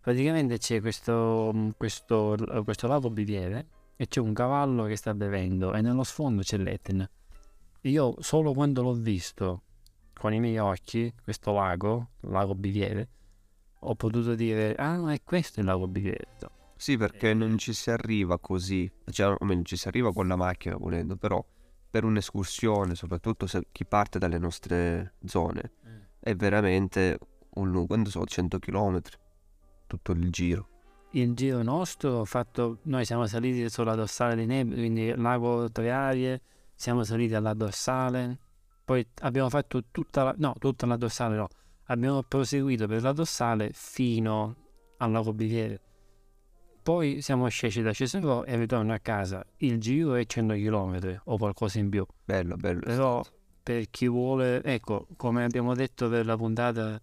[0.00, 5.80] praticamente c'è questo, questo, questo lago biviere e c'è un cavallo che sta bevendo e
[5.80, 7.08] nello sfondo c'è l'Etna.
[7.82, 9.62] Io solo quando l'ho visto
[10.12, 13.08] con i miei occhi, questo lago, lago biviere,
[13.80, 16.50] ho potuto dire, ah, è questo il lago Biglietto.
[16.76, 20.36] Sì, perché non ci si arriva così, cioè, o meglio, ci si arriva con la
[20.36, 21.44] macchina volendo, però
[21.90, 25.72] per un'escursione, soprattutto se chi parte dalle nostre zone,
[26.22, 27.18] è veramente
[27.54, 29.00] un lungo, quando sono 100 km,
[29.86, 30.68] tutto il giro.
[31.10, 36.40] Il giro nostro, fatto, noi siamo saliti sulla dorsale di Nebbia, quindi lago Triarie,
[36.74, 38.38] siamo saliti alla dorsale,
[38.84, 41.48] poi abbiamo fatto tutta la, no, tutta la dorsale no,
[41.86, 44.56] abbiamo proseguito per la dorsale fino
[44.98, 45.80] al lago Biviere.
[46.82, 49.44] Poi siamo scesi da Cesarò e ritorno a casa.
[49.58, 52.04] Il giro è 100 km o qualcosa in più.
[52.24, 52.80] Bello, bello.
[52.80, 53.22] Però
[53.62, 57.00] per chi vuole, ecco, come abbiamo detto per la puntata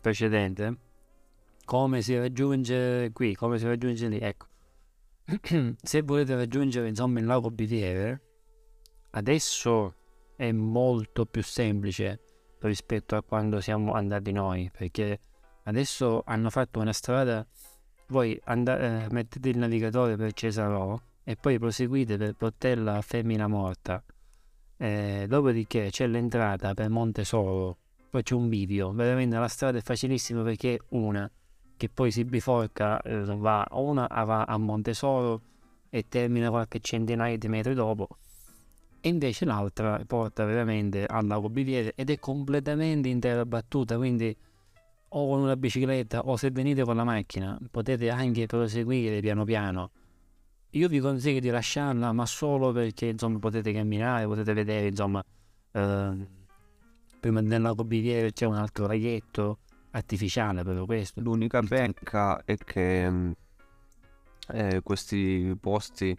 [0.00, 0.76] precedente,
[1.64, 4.46] come si raggiunge qui, come si raggiunge lì, ecco.
[5.82, 8.20] Se volete raggiungere insomma il lago Biviere,
[9.10, 9.94] adesso
[10.36, 12.20] è molto più semplice
[12.60, 15.18] rispetto a quando siamo andati noi, perché
[15.64, 17.44] adesso hanno fatto una strada,
[18.08, 24.02] voi and- eh, mettete il navigatore per Cesarò e poi proseguite per Portella Femmina Morta,
[24.78, 27.76] eh, dopodiché c'è l'entrata per Montesoro,
[28.10, 31.30] poi c'è un bivio, veramente la strada è facilissima perché è una
[31.76, 35.42] che poi si biforca, eh, va, una va a Montesoro
[35.90, 38.08] e termina qualche centinaio di metri dopo.
[39.00, 44.36] E invece l'altra porta veramente al lago Biviere ed è completamente intera battuta, quindi
[45.08, 49.90] o con una bicicletta o se venite con la macchina potete anche proseguire piano piano.
[50.70, 55.22] Io vi consiglio di lasciarla, ma solo perché insomma potete camminare, potete vedere insomma
[55.72, 56.26] eh,
[57.20, 59.58] prima del lago Biviere c'è un altro laghetto
[59.92, 61.20] artificiale per questo.
[61.20, 63.34] L'unica pecca è che
[64.48, 66.16] eh, questi posti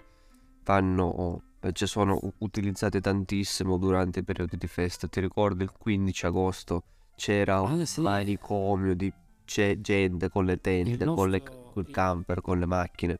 [0.63, 5.07] vanno cioè sono utilizzati tantissimo durante i periodi di festa.
[5.07, 6.83] Ti ricordo il 15 agosto
[7.15, 8.01] c'era un ah, sì.
[8.01, 9.11] manicomio di
[9.45, 11.15] gente con le tende, nostro...
[11.15, 13.17] con le, col camper, con le macchine.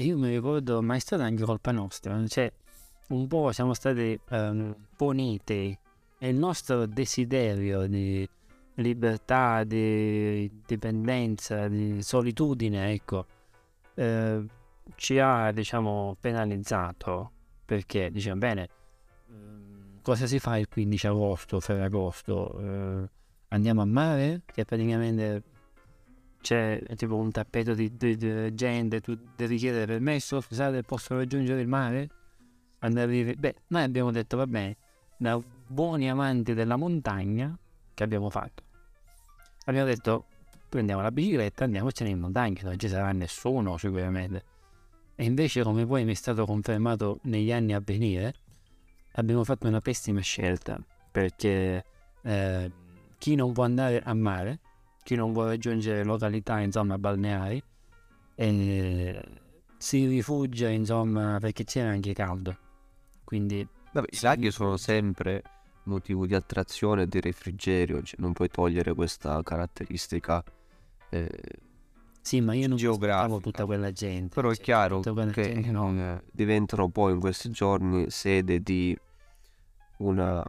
[0.00, 2.48] E io mi ricordo, ma è stata anche colpa nostra, cioè
[3.08, 5.76] un po' siamo stati um, poniti
[6.18, 8.28] e il nostro desiderio di
[8.74, 13.26] libertà, di dipendenza, di solitudine, ecco,
[13.94, 14.46] eh,
[14.94, 17.32] ci ha diciamo penalizzato
[17.64, 18.68] perché diciamo bene
[19.28, 22.56] ehm, cosa si fa il 15 agosto, Ferragosto?
[22.60, 23.08] Eh,
[23.48, 24.42] andiamo a mare?
[24.46, 25.42] Che praticamente
[26.40, 31.60] c'è tipo un tappeto di, di, di gente, tu devi chiedere permesso, scusate, posso raggiungere
[31.60, 32.08] il mare?
[32.80, 34.76] Andare Beh, noi abbiamo detto va bene,
[35.16, 37.56] da buoni amanti della montagna,
[37.92, 38.62] che abbiamo fatto?
[39.64, 40.26] Abbiamo detto
[40.68, 44.44] prendiamo la bicicletta, andiamocene in montagna, non ci sarà nessuno sicuramente.
[45.14, 48.34] E invece, come poi mi è stato confermato negli anni a venire,
[49.12, 50.78] abbiamo fatto una pessima scelta
[51.10, 51.84] perché
[52.22, 52.72] eh,
[53.18, 54.60] chi non può andare a mare,
[55.08, 57.62] chi non può raggiungere località insomma balneari,
[58.34, 59.24] eh,
[59.78, 62.54] si rifugia insomma perché c'era anche caldo.
[63.24, 65.42] Quindi Vabbè, i laghi sono sempre
[65.84, 70.44] motivo di attrazione e di refrigerio, cioè non puoi togliere questa caratteristica.
[71.08, 71.40] Eh,
[72.20, 74.34] sì, ma io non geografico tutta quella gente.
[74.34, 75.90] Però è cioè, chiaro che no.
[75.90, 78.94] Eh, diventano poi in questi giorni sede di
[80.00, 80.44] una...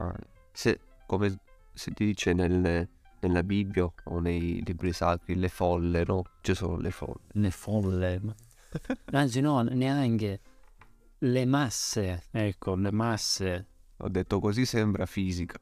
[0.52, 1.40] Se, come
[1.74, 2.90] si dice nelle,
[3.22, 6.24] nella Bibbia o nei libri sacri, le folle, no?
[6.42, 7.20] Ci sono le folle.
[7.32, 8.22] Le folle.
[9.12, 10.40] Anzi no, neanche
[11.20, 13.68] le masse, ecco, le masse.
[13.98, 15.60] Ho detto così sembra fisica.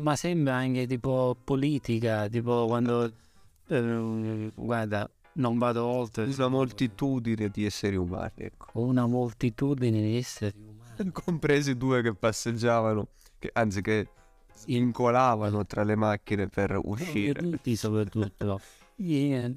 [0.00, 3.10] Ma sembra anche tipo politica, tipo quando
[3.68, 6.24] eh, guarda, non vado oltre.
[6.24, 8.80] Una moltitudine di esseri umani, ecco.
[8.80, 11.10] Una moltitudine di esseri umani.
[11.12, 14.08] Compresi due che passeggiavano, che, anzi che
[14.66, 17.40] incolavano tra le macchine per uscire.
[17.40, 18.60] Tutti soprattutto.
[18.96, 19.50] yeah.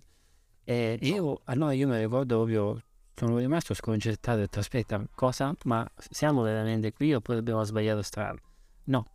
[0.63, 2.81] eh, io, allora io mi ricordo proprio,
[3.15, 5.55] sono rimasto sconcertato, ho detto aspetta, cosa?
[5.65, 8.39] Ma siamo veramente qui oppure abbiamo sbagliato strada?
[8.85, 9.05] No,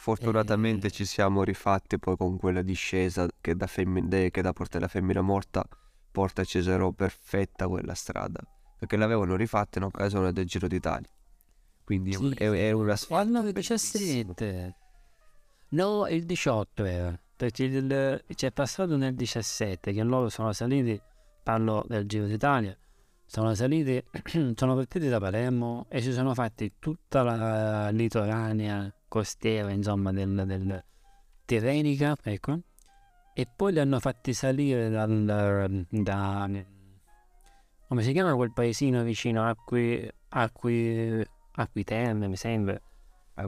[0.00, 0.90] Fortunatamente eh...
[0.90, 5.66] ci siamo rifatti poi con quella discesa che da, femmin- che da Portella Femmina Morta
[6.12, 8.40] porta a Cesaro perfetta quella strada.
[8.78, 11.10] Perché l'avevano rifatta in occasione del Giro d'Italia.
[11.82, 12.32] Quindi sì.
[12.34, 13.22] è, è una sfida.
[13.22, 14.76] il 17.
[15.70, 17.20] No, il 18 era.
[17.36, 21.00] Perché il, c'è passato nel 17 che loro sono saliti,
[21.42, 22.76] parlo del Giro d'Italia,
[23.24, 24.02] sono saliti,
[24.56, 30.84] sono partiti da Palermo e si sono fatti tutta la litoranea costiera, insomma, del, del
[31.44, 32.58] Tirrenica, ecco,
[33.34, 35.24] e poi li hanno fatti salire dal,
[35.88, 36.48] da,
[37.86, 42.80] come si chiama quel paesino vicino a cui, a cui, a cui Terme, mi sembra,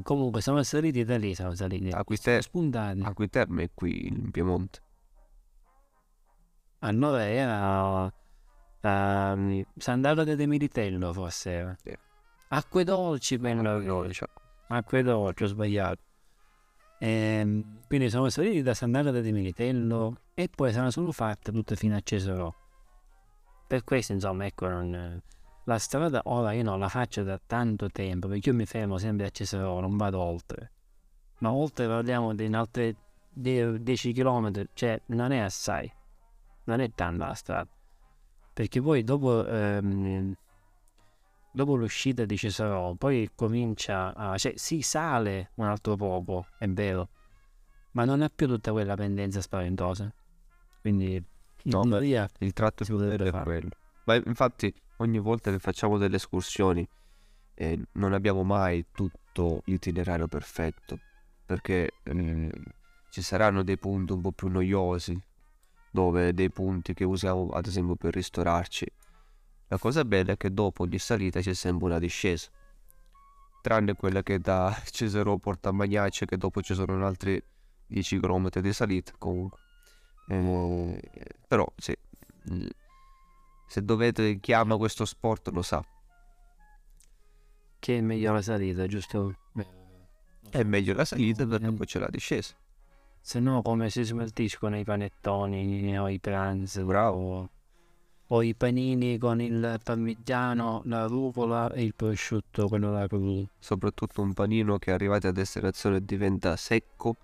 [0.03, 1.88] Comunque siamo saliti da lì, siamo saliti.
[1.88, 3.00] A cui, te- spuntati.
[3.03, 4.81] a cui terme qui in Piemonte?
[6.81, 8.12] A noi era
[8.81, 11.76] ehm, Sandalo de Militello forse era.
[11.83, 11.96] Sì.
[12.48, 14.09] Acque dolci, bello.
[14.68, 16.03] Acque dolci, ho sbagliato.
[16.98, 21.96] Ehm, quindi siamo saliti da Sandalo de Militello e poi siamo solo fatte tutte fino
[21.96, 22.53] a Cesarò.
[23.66, 25.20] Per questo, insomma, ecco, non,
[25.70, 29.26] la strada ora io non la faccio da tanto tempo perché io mi fermo sempre
[29.26, 30.72] a Cesarò, non vado oltre.
[31.38, 32.94] Ma oltre parliamo di altri
[33.33, 35.90] 10 km, cioè non è assai,
[36.64, 37.68] non è tanta la strada.
[38.52, 40.35] Perché poi dopo, ehm,
[41.52, 44.37] dopo l'uscita di Cesarò, poi comincia a...
[44.37, 47.09] cioè si sale un altro poco, è vero,
[47.92, 50.12] ma non ha più tutta quella pendenza spaventosa.
[50.80, 51.22] Quindi
[51.62, 53.44] No, in teoria Il tratto Si più potrebbe è fare.
[53.44, 53.68] quello.
[54.04, 56.87] Ma infatti ogni volta che facciamo delle escursioni
[57.55, 60.99] eh, non abbiamo mai tutto l'itinerario perfetto
[61.45, 62.51] perché eh,
[63.11, 65.21] ci saranno dei punti un po' più noiosi
[65.91, 68.87] dove dei punti che usiamo ad esempio per ristorarci.
[69.67, 72.49] La cosa bella è che dopo ogni salita c'è sempre una discesa.
[73.61, 77.43] Tranne quella che da Cesaro porta a Magnaccia che dopo ci sono altri
[77.87, 79.59] 10 km di salita comunque.
[80.29, 81.01] Eh,
[81.49, 81.97] però sì,
[83.70, 85.80] se dovete chiama questo sport lo sa.
[87.78, 89.37] che è meglio la salita, giusto?
[90.50, 92.56] È meglio la salita perché poi c'è la discesa.
[93.20, 97.18] Se no come si smaltiscono i panettoni o i pranzi Bravo.
[97.18, 97.50] o,
[98.26, 103.50] o i panini con il parmigiano, la rucola e il prosciutto, quello là crudo.
[103.61, 107.14] Soprattutto un panino che arrivati a destinazione diventa secco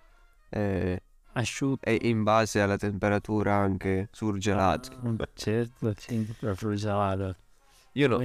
[0.50, 1.02] eh,
[1.38, 1.84] Asciutto.
[1.84, 4.90] e in base alla temperatura anche surgelato.
[5.02, 7.36] Ah, certo, sì, la fruggelato.
[7.92, 8.20] Io no,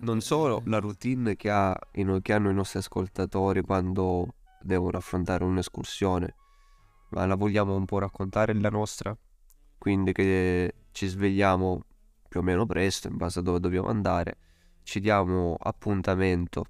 [0.00, 1.76] non solo la routine che, ha,
[2.20, 6.34] che hanno i nostri ascoltatori quando devono affrontare un'escursione,
[7.10, 9.16] ma la vogliamo un po' raccontare la nostra,
[9.78, 11.84] quindi che ci svegliamo
[12.28, 14.36] più o meno presto in base a dove dobbiamo andare,
[14.82, 16.66] ci diamo appuntamento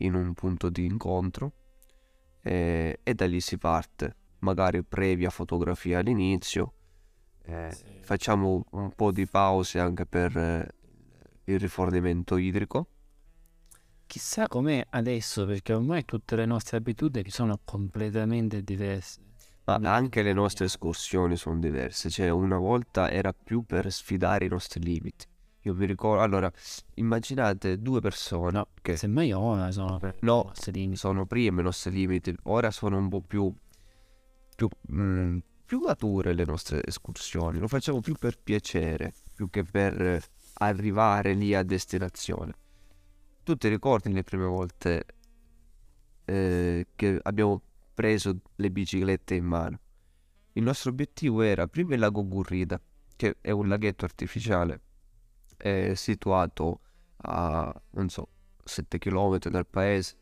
[0.00, 1.52] in un punto di incontro
[2.42, 6.72] eh, e da lì si parte, magari previa fotografia all'inizio,
[7.46, 10.68] eh, facciamo un po' di pause anche per eh,
[11.44, 12.86] il rifornimento idrico.
[14.06, 19.20] Chissà com'è adesso, perché ormai tutte le nostre abitudini sono completamente diverse.
[19.64, 24.48] Ma anche le nostre escursioni sono diverse, cioè una volta era più per sfidare i
[24.48, 25.26] nostri limiti.
[25.62, 26.48] Io mi ricordo, allora,
[26.94, 30.96] immaginate due persone No, che Semmai ora sono per No, i nostri limiti.
[30.96, 33.52] sono prima i nostri limiti, ora sono un po' più,
[34.56, 40.00] più, mm, più mature le nostre escursioni, lo facciamo più per piacere, più che per
[40.00, 40.22] eh,
[40.54, 42.54] arrivare lì a destinazione.
[43.44, 45.06] Tu ti ricordi le prime volte
[46.24, 47.62] eh, che abbiamo
[47.94, 49.78] preso le biciclette in mano?
[50.54, 52.80] Il nostro obiettivo era prima il lago Gurrida,
[53.14, 54.80] che è un laghetto artificiale
[55.58, 56.80] eh, situato
[57.18, 58.28] a, non so,
[58.64, 60.16] 7 km dal paese,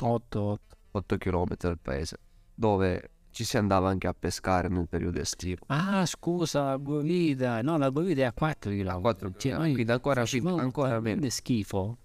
[0.00, 0.76] 8, 8.
[0.96, 2.18] 8 km dal paese,
[2.54, 5.66] dove ci si andava anche a pescare nel periodo estivo.
[5.66, 7.60] Ah, scusa, la Borrida.
[7.60, 8.88] No, la Borrida è a 4 km.
[8.88, 11.28] A 4 Cioè, km, noi quindi ancora, facevamo ancora meno.
[11.28, 11.98] schifo.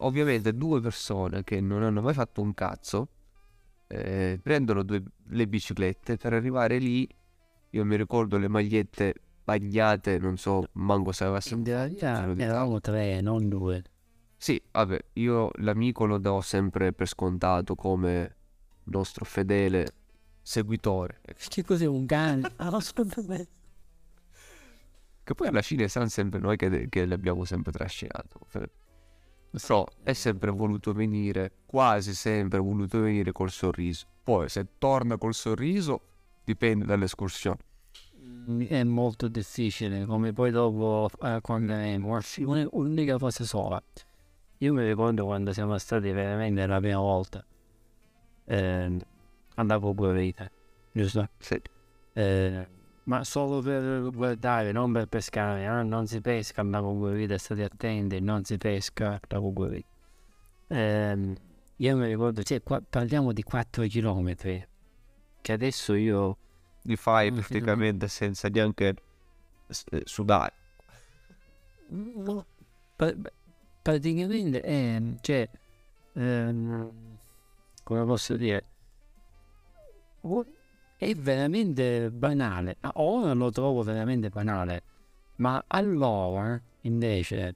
[0.00, 3.08] Ovviamente due persone che non hanno mai fatto un cazzo
[3.86, 7.08] eh, prendono due, le biciclette per arrivare lì.
[7.70, 13.22] Io mi ricordo le magliette bagnate, non so, manco se avesse In realtà eravamo tre,
[13.22, 13.82] non due.
[14.36, 18.36] Sì, vabbè, io l'amico lo do sempre per scontato come
[18.84, 19.86] nostro fedele
[20.46, 21.20] seguitore.
[21.48, 22.52] Che cos'è un cane?
[22.56, 22.80] Ah.
[25.24, 28.38] Che poi alla fine siamo sempre noi che, che l'abbiamo sempre trascinato.
[29.50, 34.06] Però è sempre voluto venire, quasi sempre voluto venire col sorriso.
[34.22, 36.00] Poi se torna col sorriso
[36.44, 37.58] dipende dall'escursione.
[38.20, 42.20] Mm, È molto difficile, come poi dopo eh, quando andremo.
[42.38, 43.82] Una- Un'unica cosa sola.
[44.58, 47.44] Io mi ricordo quando siamo stati veramente la prima volta.
[48.44, 48.96] Eh,
[49.56, 50.50] andavo guarita,
[50.92, 51.28] giusto?
[51.38, 51.60] Sì.
[52.14, 52.68] Eh,
[53.04, 55.64] ma solo per guardare, non per pescare.
[55.64, 59.88] eh, Non si pesca a lago guarita, state attenti, non si pesca a lago guarita.
[60.68, 61.34] Ehm,
[61.76, 64.68] io mi ricordo, cioè, qua parliamo di 4 km,
[65.42, 66.38] che adesso io
[66.82, 68.94] Li fai Mm, praticamente senza neanche
[69.90, 70.54] eh, sudare.
[71.88, 72.44] No,
[72.96, 73.14] pra-
[73.82, 75.48] praticamente è, cioè,
[76.14, 77.18] ehm,
[77.84, 78.64] come posso dire,
[80.96, 82.76] è veramente banale.
[82.80, 84.82] Ah, Ora lo trovo veramente banale,
[85.36, 87.54] ma allora invece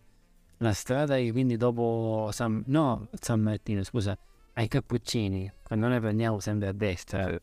[0.58, 4.16] la strada che quindi dopo San, no, San Martino, scusa,
[4.54, 7.40] ai cappuccini, quando noi prendiamo sempre a destra,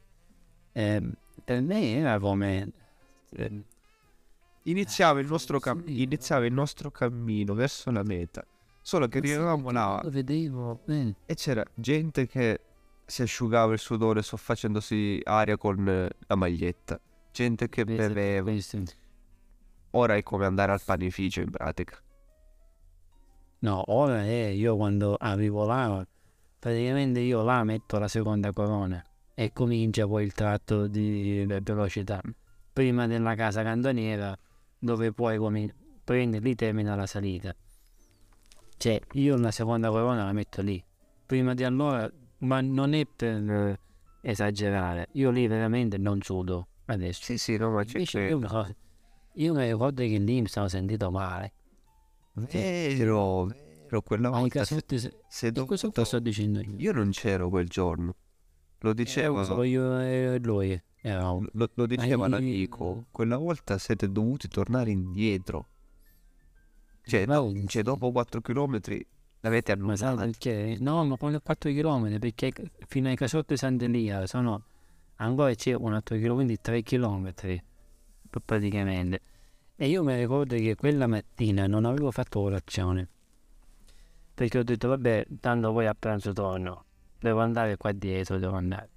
[0.71, 1.11] eh,
[1.43, 2.71] per me era come...
[3.31, 3.63] eh,
[4.67, 8.45] Iniziava il, nostro cam- iniziava il nostro cammino verso la meta.
[8.81, 10.01] Solo che arrivavamo là.
[10.03, 12.59] lo vedevo, eh, e c'era gente che
[13.07, 16.99] si asciugava il sudore so- facendosi aria con la maglietta.
[17.31, 18.51] Gente che beveva.
[19.91, 21.97] Ora è come andare al panificio in pratica.
[23.59, 26.05] No, ora è io quando arrivo là,
[26.59, 29.03] praticamente io là metto la seconda corona
[29.33, 32.21] e comincia poi il tratto di ve- velocità.
[32.73, 34.37] Prima della casa cantoniera
[34.77, 37.55] dove poi comi- prendi lì termina la salita.
[38.77, 40.83] Cioè io la seconda corona la metto lì.
[41.25, 43.79] Prima di allora, ma non è per eh,
[44.21, 47.23] esagerare, io lì veramente non sudo adesso.
[47.23, 48.75] Sì, sì, no, ma c'è Invece io, so-
[49.33, 51.53] io mi ricordo che lì mi sono sentito male.
[52.33, 56.75] Vero, vero, quella volta se, se- se dovuto- questo lo sto dicendo io.
[56.77, 58.15] Io non c'ero quel giorno.
[58.81, 61.47] Lo diceva, Solo io e lui eravamo.
[61.53, 63.05] lo, lo diceva l'amico.
[63.11, 65.69] Quella volta siete dovuti tornare indietro.
[67.01, 67.25] Cioè,
[67.65, 68.79] cioè, dopo 4 km
[69.47, 70.29] l'avete Ma sai annullato.
[70.31, 70.77] perché?
[70.79, 72.51] No, ma con 4 km perché
[72.87, 74.63] fino ai casotti di Sant'Elia sono
[75.15, 77.33] ancora c'è un altro chilometro, quindi 3 km
[78.43, 79.21] praticamente.
[79.75, 83.09] E io mi ricordo che quella mattina non avevo fatto colazione
[84.37, 86.85] perché ho detto vabbè, tanto poi a pranzo torno,
[87.19, 88.89] devo andare qua dietro, devo andare.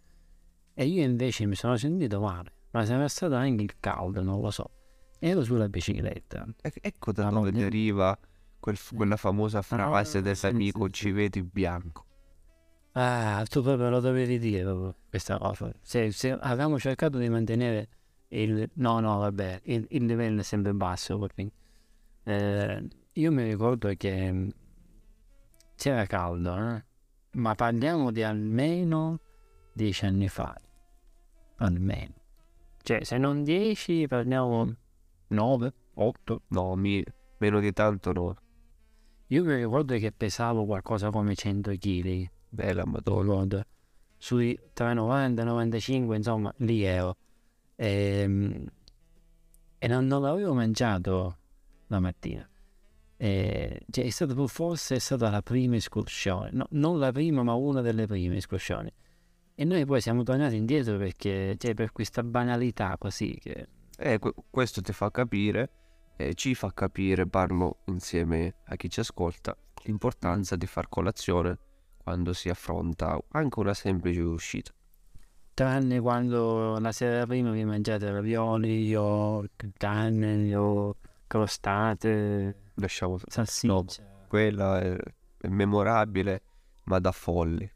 [0.74, 4.50] E io invece mi sono sentito male, ma sarà stato anche il caldo, non lo
[4.50, 4.70] so.
[5.18, 6.46] Ero sulla bicicletta.
[6.60, 8.18] E- ecco da dove deriva
[8.60, 10.92] quel quella famosa frase Ah, dell'amico sì, sì.
[10.92, 12.04] ci vedi bianco.
[12.92, 15.72] Ah, tu proprio lo dovevi dire proprio questa cosa.
[15.80, 17.88] Se, se avevamo cercato di mantenere
[18.28, 18.68] il...
[18.74, 21.18] No, no, vabbè, il, il livello è sempre basso.
[22.24, 24.48] eh, io mi ricordo che mm,
[25.76, 26.84] c'era caldo, eh?
[27.32, 29.20] ma parliamo di almeno
[29.72, 30.54] dieci anni fa.
[31.58, 32.14] Almeno.
[32.82, 34.74] Cioè, se non dieci, parliamo
[35.28, 36.42] nove, otto.
[36.48, 37.04] No, mi-
[37.38, 38.36] meno di tanto no.
[39.32, 42.28] Io mi ricordo che pesavo qualcosa come 100 kg.
[42.48, 43.64] Bella madonna.
[44.16, 47.16] Sui tra 90 e 95, insomma, lì ero.
[47.76, 48.66] Ehm,
[49.78, 51.38] E, non, non l'avevo mangiato
[51.86, 52.46] la mattina.
[53.16, 57.54] E, cioè, è stata forse è stata la prima escursione, No, non la prima, ma
[57.54, 58.92] una delle prime escursioni.
[59.54, 63.68] E noi poi siamo tornati indietro perché, cioè, per questa banalità così che...
[63.96, 65.70] Eh, que- questo ti fa capire,
[66.20, 71.58] eh, ci fa capire, parlo insieme a chi ci ascolta, l'importanza di far colazione
[72.02, 74.72] quando si affronta anche una semplice uscita.
[75.54, 79.44] Tranne quando la sera prima vi mangiate ravioli o
[79.76, 80.96] carne o
[81.26, 84.02] crostate, Lasciamo salsiccia.
[84.28, 84.96] quella è,
[85.38, 86.42] è memorabile,
[86.84, 87.70] ma da folli.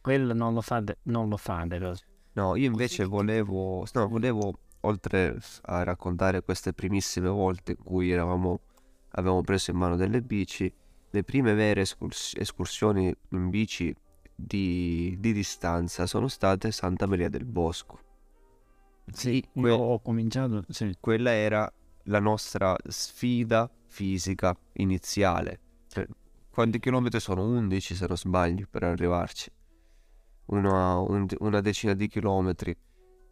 [0.00, 1.78] Quello non lo fate, non lo fate.
[2.32, 4.58] No, io invece volevo, no, volevo,
[4.88, 8.60] oltre a raccontare queste primissime volte in cui eravamo,
[9.10, 10.72] avevamo preso in mano delle bici,
[11.10, 13.94] le prime vere escurs- escursioni in bici
[14.34, 18.00] di, di distanza sono state Santa Maria del Bosco.
[19.12, 20.64] Sì, que- ho cominciato.
[20.68, 20.94] Sì.
[21.00, 21.70] Quella era
[22.04, 25.60] la nostra sfida fisica iniziale.
[25.88, 26.06] Cioè,
[26.50, 27.44] quanti chilometri sono?
[27.44, 29.50] 11 se non sbaglio per arrivarci.
[30.46, 32.76] Una, un- una decina di chilometri.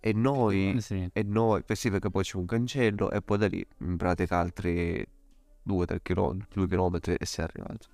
[0.06, 1.10] E noi Sì.
[1.12, 4.38] e noi, beh sì, perché poi c'è un cancello e poi da lì in pratica
[4.38, 5.04] altri
[5.64, 7.88] 2-3 km, 2 km e si è arrivato.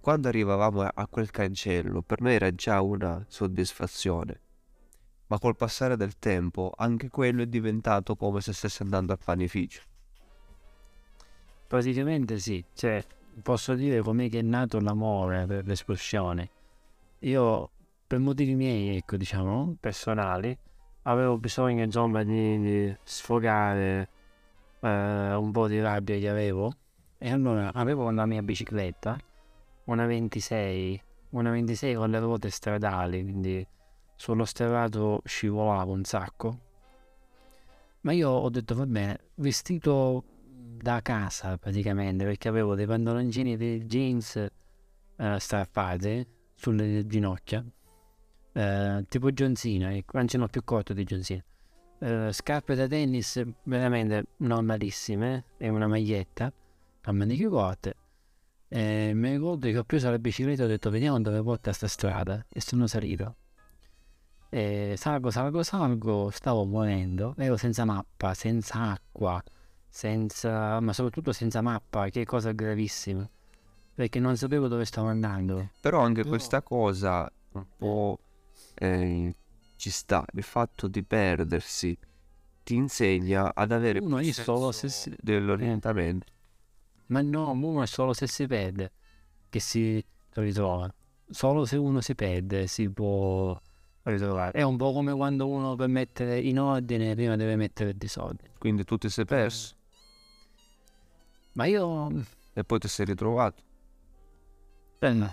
[0.00, 4.40] Quando arrivavamo a, a quel cancello, per noi era già una soddisfazione.
[5.26, 9.82] Ma col passare del tempo, anche quello è diventato come se stesse andando al panificio.
[11.66, 12.64] Praticamente sì.
[12.72, 13.04] Cioè,
[13.42, 16.48] posso dire com'è che è nato l'amore per l'esplosione.
[17.18, 17.70] Io,
[18.06, 20.58] per motivi miei, ecco, diciamo, personali,
[21.02, 24.08] avevo bisogno, insomma, di, di sfogare
[24.80, 26.72] eh, un po' di rabbia che avevo.
[27.18, 29.16] E allora avevo la mia bicicletta,
[29.84, 31.00] una 26,
[31.30, 33.66] una 26 con le ruote stradali, quindi
[34.16, 36.58] sullo sterrato scivolavo un sacco.
[38.00, 40.24] Ma io ho detto, va bene, vestito
[40.82, 47.64] da casa praticamente, perché avevo dei pantaloncini dei jeans eh, strappati sulle ginocchia,
[48.52, 51.42] eh, tipo John Cena, anzi no, più corto di John Cena.
[51.98, 56.52] Eh, scarpe da tennis veramente normalissime e una maglietta
[57.02, 57.96] a maniche corte.
[58.68, 61.86] E mi ricordo che ho preso la bicicletta e ho detto vediamo dove porta sta
[61.86, 63.36] strada e sono salito.
[64.48, 69.42] E salgo, salgo, salgo, stavo morendo, ero senza mappa, senza acqua,
[69.88, 73.28] senza, ma soprattutto senza mappa, che cosa gravissima.
[73.94, 75.70] perché non sapevo dove stavo andando.
[75.80, 78.18] Però anche Però- questa cosa un po'
[78.74, 79.34] eh,
[79.76, 81.96] ci sta, il fatto di perdersi
[82.62, 86.26] ti insegna ad avere Uno più è solo se si- dell'orientamento.
[87.06, 88.92] Ma no, uno è solo se si perde
[89.50, 90.02] che si
[90.34, 90.92] ritrova.
[91.28, 93.58] Solo se uno si perde si può
[94.04, 94.58] ritrovare.
[94.58, 98.50] È un po' come quando uno per mettere in ordine prima deve mettere il disordine.
[98.58, 99.74] Quindi tu ti sei perso
[101.52, 102.10] Ma io...
[102.54, 103.62] e poi ti sei ritrovato.
[105.00, 105.28] eh,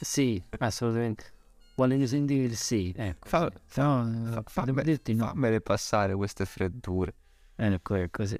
[0.00, 1.32] sì, assolutamente.
[1.76, 2.92] Voglio sentire il sì.
[2.96, 3.26] Ecco.
[3.28, 5.26] Fa- Però, fa- eh, famme- devo dirti no.
[5.26, 7.14] Fammele passare queste freddure.
[7.56, 8.38] Ecco, è così.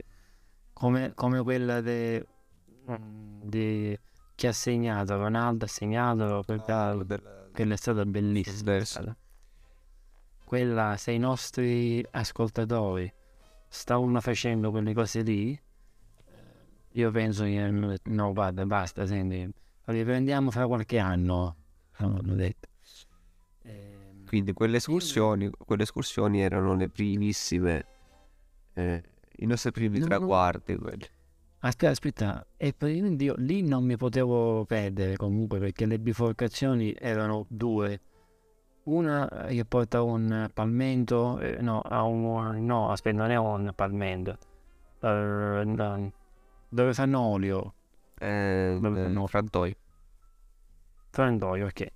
[0.72, 2.26] Come, come quella de-
[3.43, 3.99] di
[4.35, 6.97] chi ha segnato, Ronaldo ha segnato, quella,
[7.53, 8.62] quella è stata bellissima.
[8.72, 9.01] Verso.
[9.01, 9.16] stata.
[10.45, 13.12] Quella, se i nostri ascoltatori
[13.68, 15.61] stavano facendo quelle cose lì, eh,
[16.93, 19.51] io penso che no, guarda, basta, senti,
[19.87, 21.57] riprendiamo fra qualche anno,
[21.97, 22.68] hanno detto.
[24.35, 27.87] Quindi quelle escursioni, quelle escursioni erano le primissime,
[28.74, 29.01] eh,
[29.37, 30.74] i nostri primi No, traguardi.
[30.76, 31.07] quelli.
[31.61, 37.47] Aspetta, aspetta, e praticamente io lì non mi potevo perdere comunque perché le biforcazioni erano
[37.49, 38.01] due.
[38.85, 43.37] Una eh, che porta a un palmento, eh, no, a un, no, aspetta, non è
[43.37, 44.37] un palmento,
[45.01, 46.12] no,
[46.68, 47.74] dove fanno olio,
[48.18, 49.74] Eh, Vabbè, eh, frantoio.
[51.11, 51.87] frantoio, ok.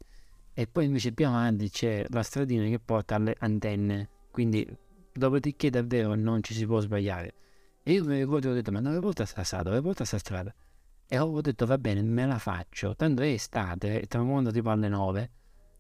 [0.58, 4.66] E poi invece più avanti c'è la stradina che porta alle antenne, quindi
[5.12, 7.34] dopodiché davvero non ci si può sbagliare.
[7.84, 10.52] E io mi ricordo ho detto, ma dove porta sta strada, dove porta sta strada?
[11.06, 12.96] E ho detto, va bene, me la faccio.
[12.96, 15.30] Tanto è estate, è tramonto tipo alle 9,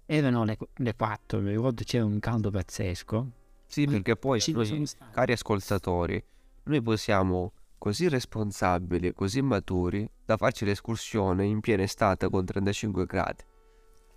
[0.06, 3.30] erano le, le 4, mi ricordo c'era un caldo pazzesco.
[3.66, 6.24] Sì, perché poi, noi, cari ascoltatori,
[6.62, 13.47] noi possiamo così responsabili, così maturi, da farci l'escursione in piena estate con 35 gradi.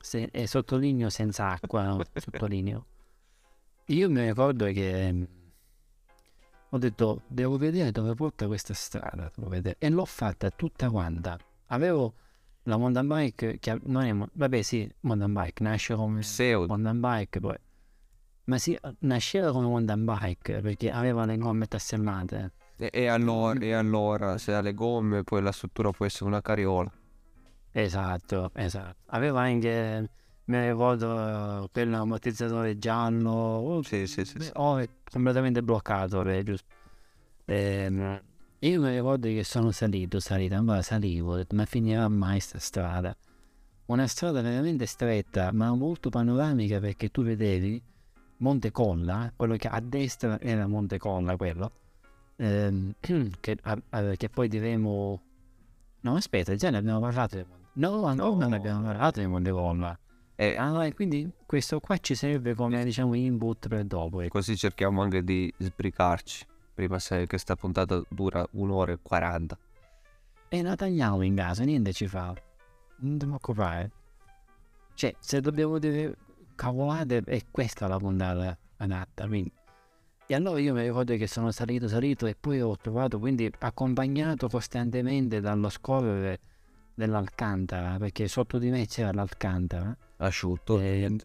[0.01, 2.01] Se- e sottolineo senza acqua, no?
[2.13, 2.85] sottolineo.
[3.85, 5.23] Io mi ricordo che mm,
[6.69, 9.75] ho detto, devo vedere dove porta questa strada, devo vedere.
[9.79, 11.37] e l'ho fatta tutta quanta.
[11.67, 12.13] Avevo
[12.63, 16.67] la mountain bike, che non è, vabbè sì, mountain bike, nasce come Pseudo.
[16.67, 17.57] mountain bike poi.
[18.45, 22.53] Ma sì, nasceva come mountain bike perché aveva le gomme tasselmate.
[22.77, 26.41] E, e allora, e allora, se ha le gomme, poi la struttura può essere una
[26.41, 26.91] carriola.
[27.73, 28.95] Esatto, esatto.
[29.07, 30.09] Aveva anche,
[30.45, 33.29] mi ricordo, quell'ammortizzatore giallo.
[33.31, 34.51] oh, Sì, sì, sì, beh, sì.
[34.55, 36.67] Oh, è completamente bloccato, beh, giusto.
[37.45, 38.21] Ehm,
[38.59, 42.59] io mi ricordo che sono salito, salito, ancora salivo, ho detto, ma finirà mai sta
[42.59, 43.15] strada?
[43.87, 47.81] Una strada veramente stretta, ma molto panoramica perché tu vedevi
[48.37, 51.71] Monte Colla, quello che a destra era Monte Colla, quello,
[52.37, 52.93] ehm,
[53.39, 55.21] che, a- a- che poi diremo...
[56.01, 58.55] No, aspetta, già ne abbiamo parlato di Monte No, ancora non No.
[58.55, 59.97] abbiamo parlato di Monte Colla.
[60.35, 64.21] E Ah, e quindi questo qua ci serve come, diciamo, input per dopo.
[64.21, 64.29] ecco.
[64.37, 66.45] così cerchiamo anche di sbricarci.
[66.73, 69.57] Prima se che sta puntata dura un'ora e 40.
[70.49, 72.33] E la tagliamo in casa, niente ci fa.
[72.97, 73.91] Non ti preoccupare.
[74.93, 76.15] Cioè, se dobbiamo dire
[76.55, 79.51] cavolate, è questa la puntata adatta, quindi.
[80.27, 84.47] E allora io mi ricordo che sono salito, salito e poi ho trovato, quindi accompagnato
[84.47, 86.39] costantemente dallo scorrere
[86.93, 89.95] dell'Alcantara, perché sotto di me c'era l'Alcantara.
[90.17, 90.79] Asciutto.
[90.79, 91.15] Eh,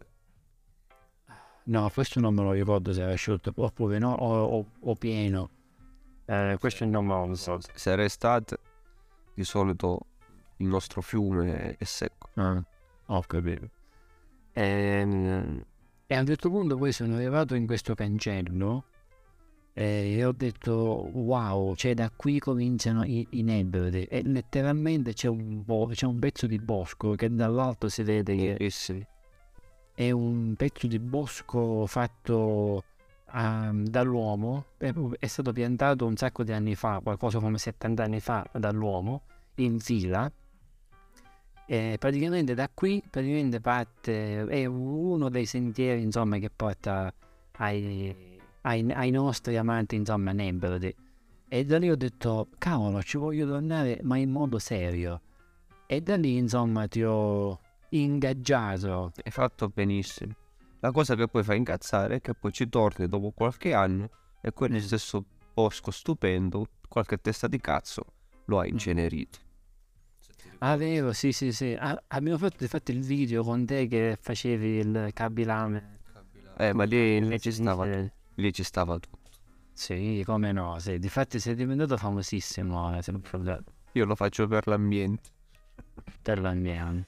[1.67, 5.49] No, questo non me lo ricordo se era asciutto, oppure no, o, o- o pieno.
[6.25, 7.59] Eh, questo non me lo so.
[7.73, 8.57] Se era estate,
[9.33, 9.99] di solito
[10.57, 12.29] il nostro fiume è secco.
[12.35, 12.63] Ah,
[13.07, 13.69] ho capito.
[14.53, 15.61] Ehm,
[16.07, 18.85] E, a un certo punto poi sono arrivato in questo cancello
[19.77, 20.73] eh, e ho detto
[21.13, 26.17] wow, cioè da qui cominciano i, i nebbrodi e letteralmente c'è un, bo- c'è un
[26.17, 29.05] pezzo di bosco che dall'alto si vede che Bellissimi.
[29.93, 32.83] è un pezzo di bosco fatto
[33.25, 38.19] ah, dall'uomo, è, è stato piantato un sacco di anni fa, qualcosa come 70 anni
[38.19, 39.21] fa dall'uomo,
[39.57, 40.31] in fila.
[41.69, 47.13] E praticamente da qui praticamente parte, è uno dei sentieri insomma che porta
[47.57, 48.26] ai,
[48.67, 50.93] ai- ai nostri amanti insomma Nembrodi.
[51.49, 55.21] E da lì ho detto, cavolo, ci voglio tornare ma in modo serio.
[55.87, 57.59] E da lì insomma ti ho
[57.89, 60.35] ingaggiato Hai fatto benissimo.
[60.79, 64.09] La cosa che poi fa incazzare è che poi ci torni dopo qualche anno
[64.41, 68.03] e quello stesso bosco stupendo, qualche testa di cazzo,
[68.45, 69.39] lo ha incenerito.
[70.59, 71.75] Ah, vero, sì, sì, sì.
[71.79, 75.99] Ah, abbiamo fatto infatti il video con te che facevi il cabilame.
[76.57, 77.85] Eh, ma lì, lì ci stava,
[78.37, 79.19] lì ci stava tutto.
[79.73, 80.97] Sì, come no, sì.
[80.97, 83.73] Difatti sei diventato famosissimo, eh, se non ricordato.
[83.93, 85.29] Io lo faccio per l'ambiente.
[86.21, 87.03] per l'andiamo.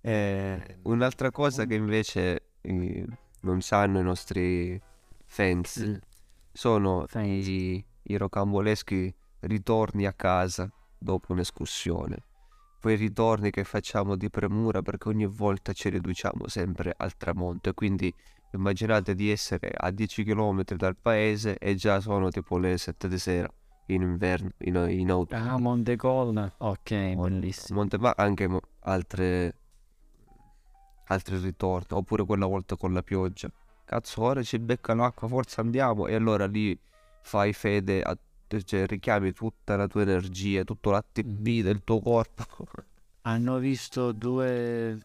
[0.00, 3.06] Eh, un'altra cosa che invece eh,
[3.40, 4.80] non sanno i nostri
[5.26, 5.94] fans Mm.
[6.52, 7.46] sono Fans.
[7.46, 12.16] i, i rocamboleschi ritorni a casa dopo un'escursione.
[12.80, 17.74] Quei ritorni che facciamo di premura perché ogni volta ci riduciamo sempre al tramonto e
[17.74, 18.12] quindi
[18.52, 23.18] immaginate di essere a 10 km dal paese e già sono tipo le 7 di
[23.18, 23.48] sera
[23.86, 25.52] in inverno, in, in autunno.
[25.52, 26.52] Ah, Montecolla.
[26.58, 27.80] Ok, bellissimo.
[27.80, 28.48] Monte, ma anche
[28.80, 29.56] altre
[31.06, 33.50] altri ritorni, oppure quella volta con la pioggia.
[33.84, 36.06] Cazzo, ora ci becca l'acqua, forza andiamo.
[36.06, 36.78] E allora lì
[37.22, 38.16] fai fede, a,
[38.64, 42.44] cioè richiami tutta la tua energia, tutto l'ATP del tuo corpo.
[43.22, 44.98] Hanno visto due...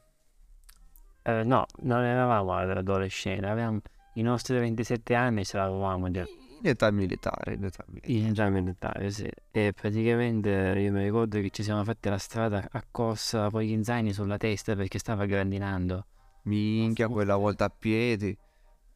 [1.28, 3.82] eh, no, non eravamo adolescenti, avevamo
[4.14, 6.26] i nostri 27 anni ce l'avevamo già.
[6.60, 8.14] In età militare, in età militare.
[8.14, 9.30] In esame militare, sì.
[9.52, 13.84] E praticamente io mi ricordo che ci siamo fatti la strada a corsa con gli
[13.84, 16.06] zaini sulla testa perché stava grandinando.
[16.44, 18.36] Minchia, quella volta a piedi.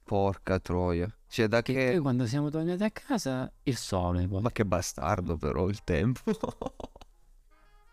[0.04, 1.14] Porca troia.
[1.28, 1.92] Cioè, da Che che...
[1.92, 4.42] poi quando siamo tornati a casa, il sole poi.
[4.42, 6.22] Ma che bastardo però il tempo.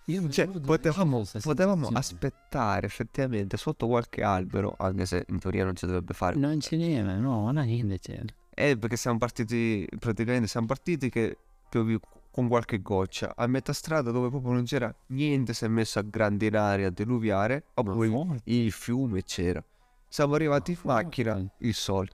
[0.09, 5.84] Io Cioè, potevamo, potevamo aspettare effettivamente sotto qualche albero, anche se in teoria non si
[5.84, 6.34] dovrebbe fare.
[6.36, 8.24] Non ce n'era, no, non niente c'era.
[8.54, 11.36] Eh, perché siamo partiti, praticamente siamo partiti che
[11.68, 12.00] piovi
[12.30, 13.34] con qualche goccia.
[13.36, 17.66] A metà strada dove proprio non c'era niente, si è messo a grandinare, a diluviare.
[17.74, 19.62] Oppure il fiume c'era.
[20.09, 22.09] Siamo arrivati in macchina, il sole.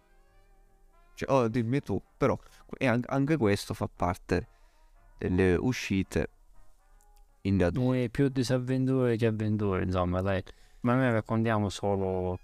[1.15, 2.37] Cioè, oh, dimmi tu, però
[2.77, 4.49] e an- anche questo fa parte
[5.17, 6.29] delle uscite
[7.47, 7.85] in natura.
[7.85, 10.43] Noi più disavventure che avventure, insomma, dai.
[10.81, 12.39] Ma noi raccontiamo solo,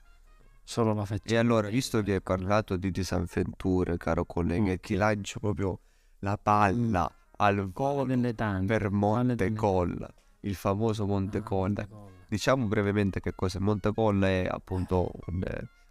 [0.63, 1.41] solo la E faccenda.
[1.41, 4.81] allora, visto che hai parlato di disavventure, caro collega, Ok.
[4.81, 5.79] ti lancio proprio
[6.21, 8.67] la palla al Quale volo delle tante.
[8.67, 10.09] per Montecolla,
[10.41, 11.87] il famoso Montecolla.
[12.29, 13.59] Diciamo brevemente che cos'è.
[13.59, 15.43] Montecolla è appunto un-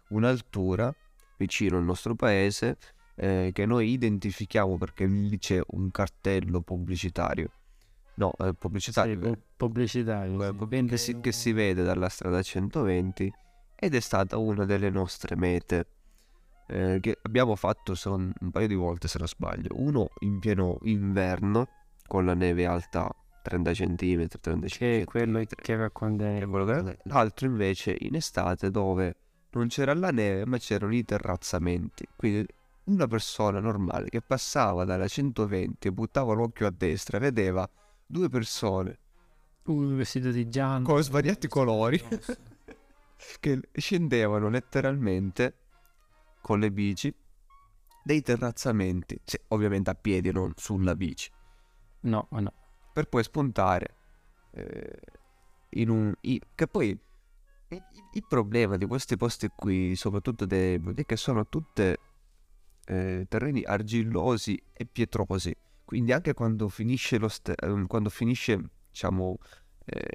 [0.08, 0.94] un'altura
[1.36, 2.76] vicino al nostro paese
[3.16, 7.50] eh, che noi identifichiamo perché lì c'è un cartello pubblicitario.
[8.20, 10.42] No, eh, Sì, pubblicitario pu- pubblicitario.
[10.44, 10.84] eh, sì.
[10.84, 13.32] che, si, che si vede dalla strada 120
[13.74, 15.86] ed è stata una delle nostre mete
[16.68, 19.68] eh, che abbiamo fatto son- un paio di volte se non sbaglio.
[19.72, 21.66] Uno in pieno inverno
[22.06, 23.10] con la neve alta
[23.42, 26.50] 30 cm, 35 Che è quello che È racconteremo.
[26.64, 29.16] quello che- L'altro invece in estate dove
[29.52, 32.06] non c'era la neve ma c'erano i terrazzamenti.
[32.16, 32.46] Quindi
[32.84, 37.66] una persona normale che passava dalla 120 e buttava l'occhio a destra vedeva
[38.10, 38.98] due persone
[39.64, 40.84] Un vestito di giallo.
[40.84, 42.00] con svariati colori
[43.40, 45.54] che scendevano letteralmente
[46.40, 47.14] con le bici
[48.02, 51.30] dei terrazzamenti, cioè, ovviamente a piedi, non sulla bici,
[52.00, 52.52] No, no.
[52.94, 53.96] per poi spuntare
[54.52, 54.98] eh,
[55.70, 56.12] in un...
[56.22, 57.82] i- che poi il,
[58.14, 61.98] il problema di questi posti qui, soprattutto dei, è che sono tutte
[62.86, 65.54] eh, terreni argillosi e pietrosi,
[65.90, 68.56] quindi anche quando finisce lo st- ehm, quando finisce,
[68.92, 69.38] diciamo,
[69.86, 70.06] eh,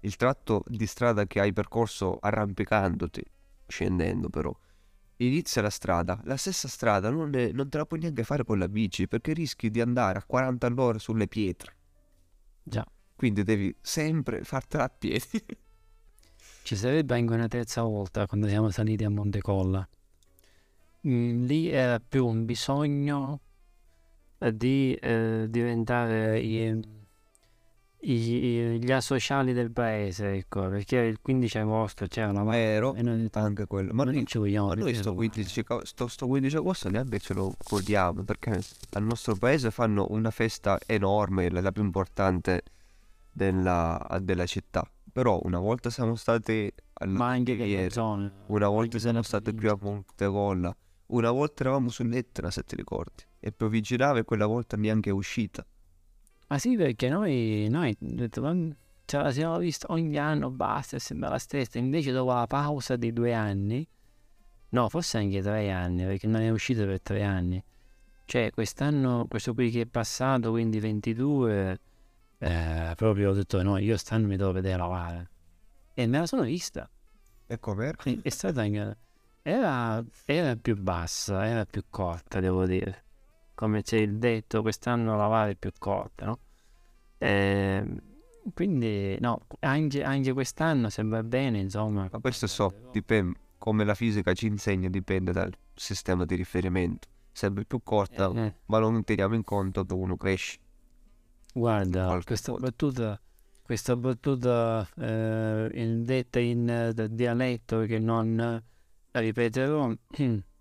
[0.00, 3.22] il tratto di strada che hai percorso arrampicandoti,
[3.68, 4.52] scendendo però,
[5.18, 8.58] inizia la strada, la stessa strada non, è- non te la puoi neanche fare con
[8.58, 11.76] la bici perché rischi di andare a 40 all'ora sulle pietre.
[12.64, 12.84] Già.
[13.14, 15.46] Quindi devi sempre fartela a piedi.
[16.64, 19.88] Ci sarebbe anche una terza volta quando siamo saliti a Montecolla.
[21.06, 23.43] Mm, lì era più un bisogno
[24.52, 26.80] di eh, diventare i-
[28.00, 33.28] i- gli asociali del paese, ecco, perché il 15 agosto c'era la Vero, e noi
[33.32, 33.92] anche quello.
[33.94, 35.14] Ma noi, non ci vogliamo noi sto ritirare.
[35.16, 38.60] 15, co- sto, sto 15 agosto neanche ce lo godiamo perché
[38.92, 42.62] al nostro paese fanno una festa enorme, la, la più importante
[43.32, 44.86] della, della città.
[45.10, 48.30] Però una volta siamo stati alla Ma anche che ieri, zone.
[48.48, 49.78] una volta anche siamo stati qui a.
[49.80, 50.76] Montecolla,
[51.06, 53.22] una volta eravamo sull'Etna se ti ricordi.
[53.46, 55.66] E poi vigilava e quella volta neanche è uscita.
[56.46, 57.94] Ma sì, perché noi, noi
[59.04, 61.76] ce la siamo vista ogni anno, basta, sembra la stessa.
[61.76, 63.86] Invece dopo la pausa di due anni,
[64.70, 67.62] no, forse anche tre anni, perché non è uscita per tre anni.
[68.24, 71.80] Cioè, quest'anno, questo qui che è passato, quindi 22,
[72.38, 75.30] eh, proprio ho detto, no, io quest'anno mi devo vedere lavare.
[75.92, 76.88] E me la sono vista.
[77.46, 77.58] E?
[77.58, 78.96] Quindi È stata anche...
[79.42, 83.03] Era, era più bassa, era più corta, devo dire.
[83.54, 86.38] Come c'è il detto, quest'anno la vara è più corta, no?
[87.18, 87.98] Ehm,
[88.52, 92.08] quindi, no, anche, anche quest'anno, se va bene, insomma...
[92.10, 97.08] Ma questo so, dipende, come la fisica ci insegna, dipende dal sistema di riferimento.
[97.32, 100.58] Sempre più corta, Eh, ma non teniamo in conto che uno cresce.
[101.52, 102.66] guarda, Qualche questa volta.
[102.66, 103.20] battuta
[103.62, 109.90] questa battuta eh, in, detta in uh, dialetto che non la ripeterò.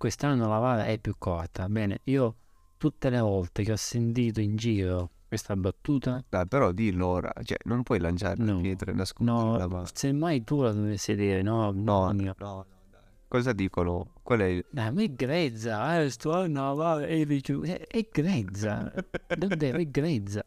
[0.00, 1.68] Quest'anno la vara è più corta.
[1.68, 2.36] Bene, io
[2.78, 6.24] tutte le volte che ho sentito in giro questa battuta.
[6.26, 9.58] Dai, però dillo ora, cioè non puoi lanciare no, pietre e nasconderla.
[9.58, 9.84] No, ma...
[9.92, 11.70] semmai tu la dovessi dire, no?
[11.72, 12.66] No, no, no, no
[13.28, 14.12] Cosa dicono?
[14.22, 14.64] Qual è il...
[14.70, 18.90] Dai, ma è grezza, eh, sto no, va, è, è, è grezza,
[19.36, 20.42] davvero è grezza.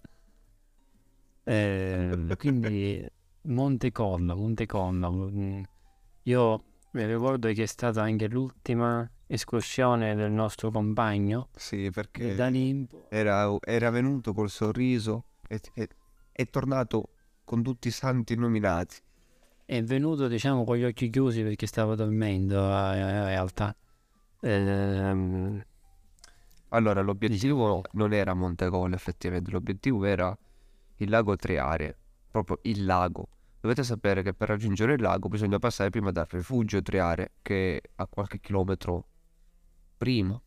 [1.43, 3.07] Eh, quindi
[3.41, 5.11] Monte Conno, Monte Conno.
[5.11, 5.61] Mm,
[6.23, 11.49] io mi ricordo che è stata anche l'ultima escursione del nostro compagno.
[11.55, 12.35] Sì, perché
[13.09, 15.59] era, era, venuto col sorriso e
[16.31, 17.09] è tornato
[17.43, 18.97] con tutti i santi illuminati.
[19.65, 23.75] È venuto, diciamo, con gli occhi chiusi perché stava dormendo eh, in realtà.
[24.41, 25.63] Ehm...
[26.69, 30.35] Allora, l'obiettivo non era Montecolle, effettivamente, l'obiettivo era
[30.97, 31.97] il lago Triare,
[32.29, 33.27] proprio il lago.
[33.59, 37.89] Dovete sapere che per raggiungere il lago bisogna passare prima dal rifugio Triare, che è
[37.95, 39.05] a qualche chilometro
[40.03, 40.39] prima.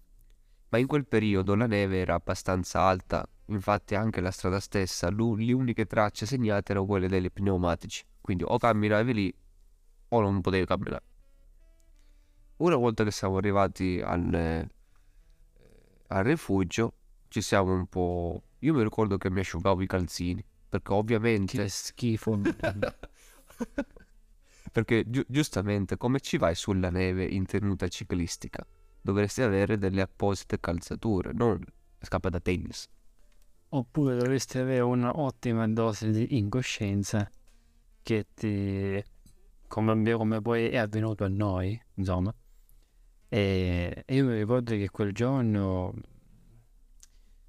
[0.68, 5.52] Ma in quel periodo la neve era abbastanza alta, infatti anche la strada stessa, le
[5.52, 8.04] uniche tracce segnate erano quelle dei pneumatici.
[8.20, 9.34] Quindi o camminavi lì
[10.08, 11.04] o non potevi camminare.
[12.58, 14.68] Una volta che siamo arrivati al, eh,
[16.08, 16.92] al rifugio,
[17.28, 18.42] ci siamo un po'...
[18.58, 21.56] Io mi ricordo che mi asciugavo i calzini, perché ovviamente...
[21.56, 22.38] Che schifo.
[24.72, 28.66] perché gi- giustamente come ci vai sulla neve in tenuta ciclistica?
[29.06, 31.64] Dovresti avere delle apposite calzature, non
[32.00, 32.88] scappa da tennis.
[33.68, 37.30] Oppure dovresti avere un'ottima dose di incoscienza
[38.02, 39.00] che ti...
[39.68, 42.34] come, come poi è avvenuto a noi, insomma.
[43.28, 45.94] E io mi ricordo che quel giorno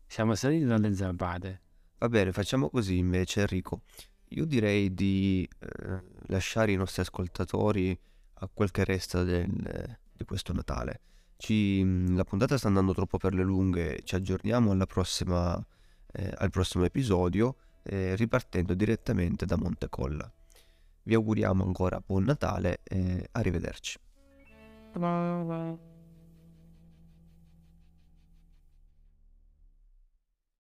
[0.06, 1.62] siamo saliti dalle zampate.
[1.98, 3.82] Va bene, facciamo così invece Enrico.
[4.28, 8.00] Io direi di eh, lasciare i nostri ascoltatori
[8.42, 11.02] a quel che resta del, di questo Natale.
[11.38, 15.64] Ci, la puntata sta andando troppo per le lunghe, ci aggiorniamo prossima,
[16.12, 20.30] eh, al prossimo episodio eh, ripartendo direttamente da Montecolla.
[21.04, 23.98] Vi auguriamo ancora buon Natale e arrivederci.